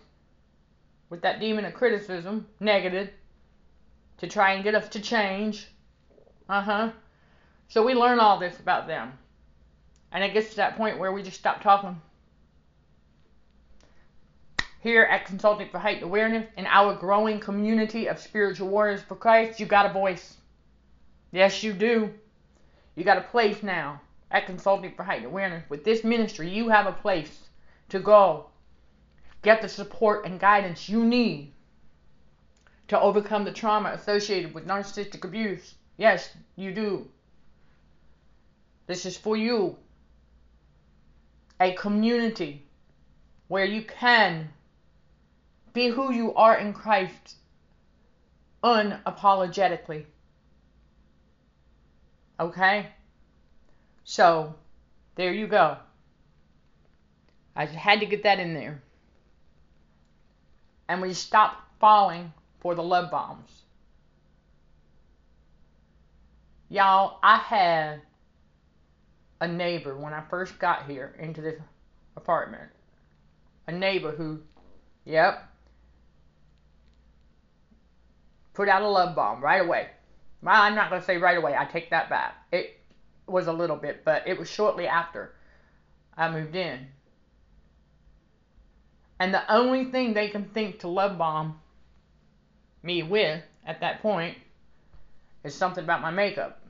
with 1.11 1.23
that 1.23 1.41
demon 1.41 1.65
of 1.65 1.75
criticism, 1.75 2.47
negative, 2.61 3.11
to 4.19 4.27
try 4.27 4.53
and 4.53 4.65
get 4.65 4.75
us 4.75 4.89
to 4.91 5.01
change. 5.01 5.69
Uh 6.49 6.63
huh. 6.63 6.91
So 7.69 7.85
we 7.85 7.95
learn 7.95 8.19
all 8.19 8.39
this 8.39 8.59
about 8.59 8.87
them. 8.87 9.13
And 10.11 10.25
it 10.25 10.33
gets 10.33 10.51
to 10.51 10.57
that 10.57 10.77
point 10.77 10.99
where 10.99 11.13
we 11.13 11.23
just 11.23 11.39
stop 11.39 11.63
talking. 11.63 12.01
Here 14.89 15.03
at 15.03 15.27
Consulting 15.27 15.69
for 15.69 15.79
Heightened 15.79 16.05
Awareness, 16.05 16.49
in 16.57 16.65
our 16.65 16.95
growing 16.95 17.41
community 17.41 18.07
of 18.07 18.19
spiritual 18.19 18.69
warriors 18.69 19.03
for 19.03 19.17
Christ, 19.17 19.61
you 19.61 19.67
got 19.67 19.85
a 19.85 19.93
voice. 19.93 20.39
Yes, 21.31 21.63
you 21.63 21.75
do. 21.75 22.15
You 22.95 23.05
got 23.05 23.19
a 23.19 23.29
place 23.31 23.63
now 23.63 24.01
at 24.31 24.47
Consulting 24.47 24.95
for 24.95 25.03
Heightened 25.03 25.27
Awareness. 25.27 25.69
With 25.69 25.85
this 25.85 26.05
ministry, 26.05 26.49
you 26.49 26.71
have 26.71 26.87
a 26.87 26.93
place 26.93 27.51
to 27.91 28.01
go 28.01 28.47
get 29.43 29.61
the 29.61 29.69
support 29.69 30.25
and 30.25 30.41
guidance 30.41 30.89
you 30.89 31.05
need 31.05 31.53
to 32.87 32.99
overcome 32.99 33.45
the 33.45 33.53
trauma 33.53 33.91
associated 33.91 34.55
with 34.55 34.67
narcissistic 34.67 35.23
abuse. 35.23 35.75
Yes, 35.99 36.31
you 36.57 36.73
do. 36.73 37.07
This 38.87 39.05
is 39.05 39.19
for 39.19 39.37
you. 39.37 39.77
A 41.61 41.75
community 41.75 42.65
where 43.49 43.67
you 43.67 43.83
can 43.83 44.49
be 45.79 45.87
who 45.87 46.13
you 46.13 46.35
are 46.35 46.57
in 46.57 46.73
Christ 46.73 47.37
unapologetically. 48.65 50.07
Okay? 52.41 52.89
So, 54.03 54.57
there 55.15 55.33
you 55.33 55.47
go. 55.47 55.77
I 57.55 57.67
had 57.67 58.01
to 58.01 58.07
get 58.07 58.25
that 58.25 58.41
in 58.41 58.55
there. 58.55 58.83
And 60.89 61.01
we 61.01 61.15
stop 61.15 61.69
falling 61.79 62.33
for 62.59 62.75
the 62.75 62.83
love 62.83 63.13
bombs. 63.13 63.63
Y'all, 66.71 67.21
I 67.23 67.37
had 67.37 68.01
a 69.41 69.47
neighbor 69.47 69.97
when 69.97 70.13
I 70.13 70.23
first 70.29 70.59
got 70.59 70.91
here 70.91 71.15
into 71.21 71.41
this 71.41 71.61
apartment. 72.17 72.69
A 73.69 73.73
neighbor 73.73 74.11
who, 74.11 74.41
yep, 75.05 75.45
put 78.59 78.69
out 78.69 78.83
a 78.83 78.89
love 78.89 79.15
bomb 79.15 79.41
right 79.41 79.65
away. 79.65 79.87
Well, 80.43 80.61
I'm 80.61 80.75
not 80.75 80.91
going 80.91 81.01
to 81.01 81.07
say 81.07 81.17
right 81.17 81.39
away. 81.39 81.55
I 81.57 81.65
take 81.65 81.91
that 81.91 82.11
back. 82.11 82.35
It 82.51 82.81
was 83.29 83.47
a 83.47 83.53
little 83.53 83.77
bit, 83.77 84.05
but 84.05 84.27
it 84.27 84.37
was 84.37 84.51
shortly 84.51 84.89
after 84.89 85.33
I 86.17 86.29
moved 86.29 86.57
in. 86.57 86.89
And 89.21 89.33
the 89.33 89.49
only 89.53 89.85
thing 89.93 90.13
they 90.13 90.29
can 90.29 90.47
think 90.47 90.81
to 90.81 90.89
love 90.89 91.17
bomb 91.17 91.61
me 92.83 93.05
with 93.05 93.45
at 93.65 93.79
that 93.79 94.03
point 94.03 94.37
is 95.45 95.55
something 95.55 95.85
about 95.85 96.03
my 96.03 96.11
makeup. 96.11 96.61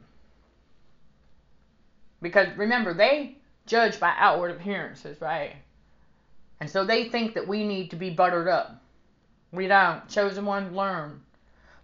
Because 2.20 2.48
remember, 2.58 2.92
they 2.92 3.38
judge 3.64 3.98
by 3.98 4.12
outward 4.18 4.50
appearances, 4.50 5.22
right? 5.22 5.56
And 6.60 6.68
so 6.68 6.84
they 6.84 7.08
think 7.08 7.32
that 7.32 7.48
we 7.48 7.64
need 7.64 7.88
to 7.92 7.96
be 7.96 8.10
buttered 8.10 8.48
up. 8.48 8.82
We 9.52 9.68
don't. 9.68 10.06
Chosen 10.10 10.44
one, 10.44 10.76
learn. 10.76 11.22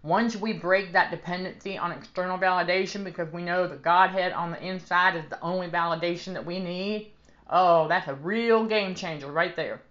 Once 0.05 0.35
we 0.35 0.53
break 0.53 0.93
that 0.93 1.09
dependency 1.09 1.79
on 1.79 1.91
external 1.91 2.37
validation 2.37 3.03
because 3.03 3.27
we 3.33 3.41
know 3.41 3.67
the 3.67 3.75
Godhead 3.75 4.33
on 4.33 4.51
the 4.51 4.63
inside 4.63 5.15
is 5.15 5.27
the 5.31 5.41
only 5.41 5.67
validation 5.67 6.33
that 6.33 6.45
we 6.45 6.59
need, 6.59 7.11
oh, 7.49 7.87
that's 7.87 8.07
a 8.07 8.13
real 8.13 8.67
game 8.67 8.93
changer 8.93 9.31
right 9.31 9.55
there. 9.55 9.81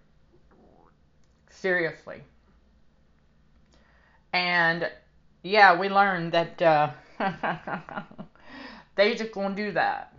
Seriously. 1.49 2.21
And 4.31 4.89
yeah, 5.43 5.77
we 5.77 5.89
learned 5.89 6.31
that 6.31 6.61
uh, 6.61 6.91
they 8.95 9.15
just 9.15 9.33
gonna 9.33 9.53
do 9.53 9.73
that. 9.73 10.13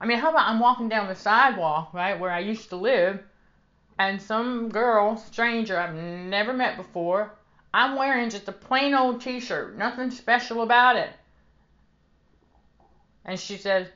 I 0.00 0.06
mean, 0.06 0.18
how 0.18 0.30
about 0.30 0.48
I'm 0.48 0.60
walking 0.60 0.88
down 0.88 1.08
the 1.08 1.16
sidewalk, 1.16 1.92
right, 1.92 2.18
where 2.18 2.30
I 2.30 2.38
used 2.38 2.68
to 2.68 2.76
live, 2.76 3.24
and 3.98 4.22
some 4.22 4.68
girl, 4.68 5.16
stranger 5.16 5.76
I've 5.76 5.96
never 5.96 6.52
met 6.52 6.76
before, 6.76 7.32
I'm 7.74 7.96
wearing 7.96 8.30
just 8.30 8.48
a 8.48 8.52
plain 8.52 8.94
old 8.94 9.20
t 9.20 9.40
shirt, 9.40 9.76
nothing 9.76 10.10
special 10.10 10.62
about 10.62 10.96
it. 10.96 11.10
And 13.24 13.38
she 13.38 13.56
says, 13.56 13.86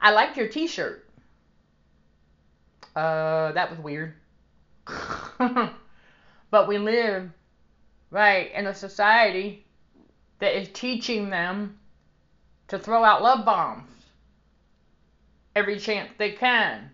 I 0.00 0.10
like 0.10 0.36
your 0.36 0.48
t 0.48 0.66
shirt. 0.66 1.08
Uh, 2.94 3.52
that 3.52 3.70
was 3.70 3.78
weird. 3.78 4.14
but 6.50 6.68
we 6.68 6.78
live, 6.78 7.30
right, 8.10 8.52
in 8.52 8.66
a 8.66 8.74
society 8.74 9.64
that 10.40 10.58
is 10.58 10.68
teaching 10.72 11.30
them 11.30 11.78
to 12.68 12.78
throw 12.78 13.04
out 13.04 13.22
love 13.22 13.44
bombs 13.44 13.88
every 15.54 15.78
chance 15.78 16.10
they 16.18 16.32
can. 16.32 16.90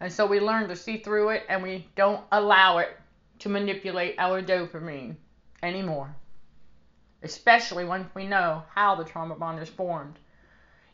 And 0.00 0.12
so 0.12 0.26
we 0.26 0.40
learn 0.40 0.68
to 0.68 0.76
see 0.76 0.98
through 0.98 1.30
it 1.30 1.44
and 1.48 1.62
we 1.62 1.86
don't 1.96 2.22
allow 2.32 2.78
it 2.78 2.96
to 3.40 3.48
manipulate 3.48 4.14
our 4.18 4.42
dopamine 4.42 5.16
anymore. 5.62 6.14
Especially 7.22 7.84
once 7.84 8.08
we 8.14 8.26
know 8.26 8.62
how 8.74 8.94
the 8.94 9.04
trauma 9.04 9.34
bond 9.34 9.60
is 9.62 9.68
formed. 9.68 10.18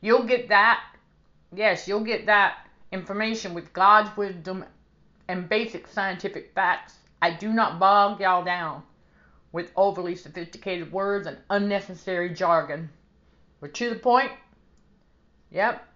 You'll 0.01 0.25
get 0.25 0.49
that, 0.49 0.83
yes, 1.55 1.87
you'll 1.87 2.05
get 2.05 2.27
that 2.27 2.67
information 2.93 3.55
with 3.55 3.73
God's 3.73 4.17
wisdom 4.17 4.65
and 5.29 5.49
basic 5.49 5.87
scientific 5.87 6.53
facts. 6.55 6.95
I 7.23 7.33
do 7.33 7.53
not 7.53 7.79
bog 7.79 8.21
y'all 8.21 8.45
down 8.45 8.83
with 9.53 9.73
overly 9.77 10.15
sophisticated 10.15 10.93
words 10.93 11.27
and 11.27 11.39
unnecessary 11.51 12.31
jargon. 12.31 12.89
But 13.61 13.75
to 13.75 13.91
the 13.91 13.97
point, 13.97 14.33
yep, 15.51 15.87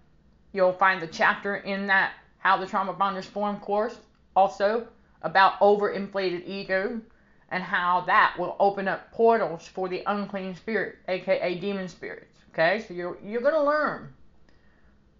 you'll 0.53 0.73
find 0.73 1.01
the 1.01 1.07
chapter 1.07 1.55
in 1.55 1.87
that 1.87 2.13
How 2.37 2.57
the 2.57 2.67
Trauma 2.67 2.93
Bond 2.93 3.17
is 3.17 3.25
Formed 3.25 3.61
course 3.61 3.97
also 4.35 4.87
about 5.21 5.59
overinflated 5.59 6.47
ego 6.47 7.01
and 7.49 7.63
how 7.63 8.01
that 8.01 8.35
will 8.37 8.55
open 8.59 8.87
up 8.87 9.11
portals 9.11 9.67
for 9.67 9.87
the 9.87 10.03
unclean 10.07 10.55
spirit, 10.55 10.97
aka 11.07 11.59
demon 11.59 11.87
spirits. 11.87 12.39
Okay, 12.51 12.83
so 12.87 12.93
you're 12.93 13.17
you're 13.23 13.41
gonna 13.41 13.63
learn 13.63 14.13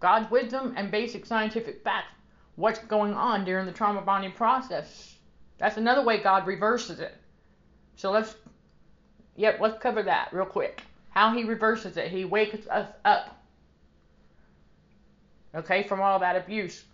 God's 0.00 0.30
wisdom 0.30 0.74
and 0.76 0.90
basic 0.90 1.24
scientific 1.26 1.82
facts, 1.82 2.12
what's 2.56 2.78
going 2.80 3.14
on 3.14 3.44
during 3.44 3.66
the 3.66 3.72
trauma 3.72 4.02
bonding 4.02 4.32
process. 4.32 5.14
That's 5.58 5.76
another 5.76 6.02
way 6.02 6.22
God 6.22 6.46
reverses 6.46 7.00
it. 7.00 7.14
So 7.96 8.10
let's 8.10 8.34
yep, 9.36 9.58
let's 9.60 9.78
cover 9.78 10.02
that 10.02 10.32
real 10.32 10.46
quick. 10.46 10.82
How 11.10 11.34
he 11.34 11.44
reverses 11.44 11.96
it. 11.96 12.10
He 12.10 12.24
wakes 12.24 12.66
us 12.68 12.88
up. 13.04 13.42
Okay, 15.54 15.84
from 15.84 16.02
all 16.02 16.18
that 16.18 16.36
abuse 16.36 16.84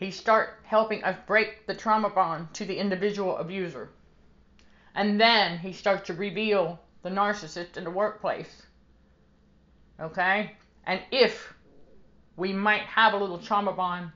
he 0.00 0.10
start 0.10 0.60
helping 0.64 1.04
us 1.04 1.16
break 1.26 1.66
the 1.66 1.74
trauma 1.74 2.08
bond 2.08 2.52
to 2.54 2.64
the 2.64 2.78
individual 2.78 3.36
abuser. 3.36 3.90
And 4.94 5.20
then 5.20 5.58
he 5.58 5.74
starts 5.74 6.06
to 6.06 6.14
reveal 6.14 6.80
the 7.02 7.10
narcissist 7.10 7.76
in 7.76 7.84
the 7.84 7.90
workplace. 7.90 8.62
Okay? 10.00 10.56
And 10.86 11.02
if 11.12 11.52
we 12.36 12.54
might 12.54 12.80
have 12.82 13.12
a 13.12 13.18
little 13.18 13.38
trauma 13.38 13.72
bond 13.72 14.10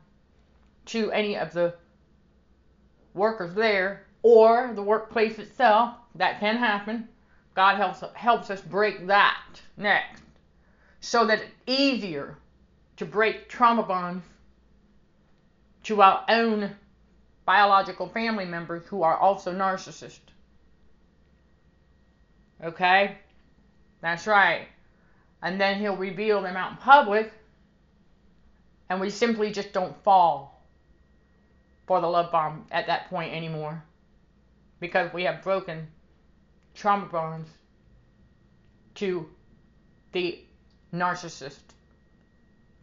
to 0.87 1.13
any 1.13 1.37
of 1.37 1.53
the 1.53 1.75
workers 3.13 3.55
there 3.55 4.07
or 4.23 4.73
the 4.75 4.83
workplace 4.83 5.39
itself, 5.39 5.97
that 6.15 6.41
can 6.41 6.57
happen. 6.57 7.09
God 7.55 7.77
helps 7.77 8.03
helps 8.15 8.49
us 8.49 8.63
break 8.63 9.07
that 9.07 9.61
next 9.77 10.23
so 11.01 11.27
that 11.27 11.41
it's 11.41 11.53
easier 11.67 12.39
to 12.97 13.05
break 13.05 13.51
trauma 13.51 13.83
bonds 13.83 14.25
to 15.85 16.03
our 16.03 16.25
own 16.29 16.71
biological 17.45 18.09
family 18.09 18.45
members 18.45 18.85
who 18.87 19.03
are 19.03 19.17
also 19.17 19.53
narcissists. 19.53 20.19
Okay? 22.63 23.17
That's 24.01 24.27
right. 24.27 24.69
And 25.43 25.61
then 25.61 25.79
he'll 25.79 25.97
reveal 25.97 26.43
them 26.43 26.57
out 26.57 26.73
in 26.73 26.77
public, 26.79 27.33
and 28.89 29.01
we 29.01 29.11
simply 29.11 29.53
just 29.53 29.73
don't 29.73 30.03
fall 30.03 30.63
for 31.87 32.01
the 32.01 32.07
love 32.07 32.33
bomb 32.33 32.67
at 32.71 32.87
that 32.87 33.11
point 33.11 33.35
anymore 33.35 33.83
because 34.81 35.13
we 35.13 35.25
have 35.25 35.43
broken 35.43 35.87
trauma 36.75 37.07
bonds 37.07 37.51
to 38.95 39.29
the 40.13 40.39
narcissist. 40.95 41.74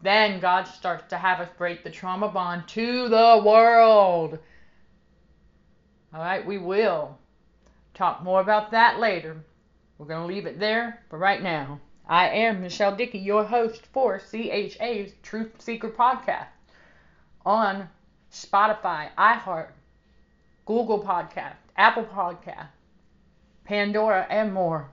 Then 0.02 0.40
God 0.40 0.64
starts 0.64 1.08
to 1.10 1.16
have 1.16 1.38
us 1.38 1.48
break 1.56 1.84
the 1.84 1.90
trauma 1.90 2.28
bond 2.28 2.66
to 2.68 3.08
the 3.08 3.40
world. 3.44 4.40
All 6.12 6.20
right, 6.20 6.44
we 6.44 6.58
will 6.58 7.16
talk 7.94 8.20
more 8.20 8.40
about 8.40 8.72
that 8.72 8.98
later. 8.98 9.44
We're 9.96 10.06
going 10.06 10.28
to 10.28 10.34
leave 10.34 10.46
it 10.46 10.58
there 10.58 11.04
for 11.08 11.18
right 11.20 11.40
now. 11.40 11.78
I 12.08 12.30
am 12.30 12.60
Michelle 12.60 12.96
Dickey, 12.96 13.20
your 13.20 13.44
host 13.44 13.86
for 13.92 14.18
CHA's 14.18 15.12
Truth 15.22 15.62
Seeker 15.62 15.90
podcast 15.90 16.48
on 17.46 17.88
Spotify, 18.32 19.10
iHeart, 19.16 19.68
Google 20.66 21.04
Podcast, 21.04 21.54
Apple 21.76 22.04
Podcast, 22.04 22.70
Pandora, 23.64 24.26
and 24.28 24.52
more. 24.52 24.90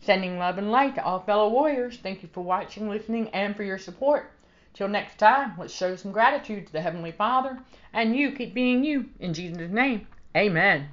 Sending 0.00 0.38
love 0.38 0.58
and 0.58 0.70
light 0.70 0.96
to 0.96 1.04
all 1.04 1.20
fellow 1.20 1.48
warriors. 1.48 1.96
Thank 1.96 2.22
you 2.22 2.28
for 2.32 2.42
watching, 2.42 2.90
listening, 2.90 3.30
and 3.30 3.56
for 3.56 3.62
your 3.62 3.78
support. 3.78 4.30
Till 4.74 4.88
next 4.88 5.18
time, 5.18 5.54
let's 5.58 5.74
show 5.74 5.96
some 5.96 6.12
gratitude 6.12 6.66
to 6.66 6.72
the 6.72 6.80
Heavenly 6.80 7.12
Father, 7.12 7.58
and 7.92 8.16
you 8.16 8.32
keep 8.32 8.54
being 8.54 8.84
you. 8.84 9.10
In 9.20 9.34
Jesus' 9.34 9.70
name, 9.70 10.06
amen. 10.36 10.88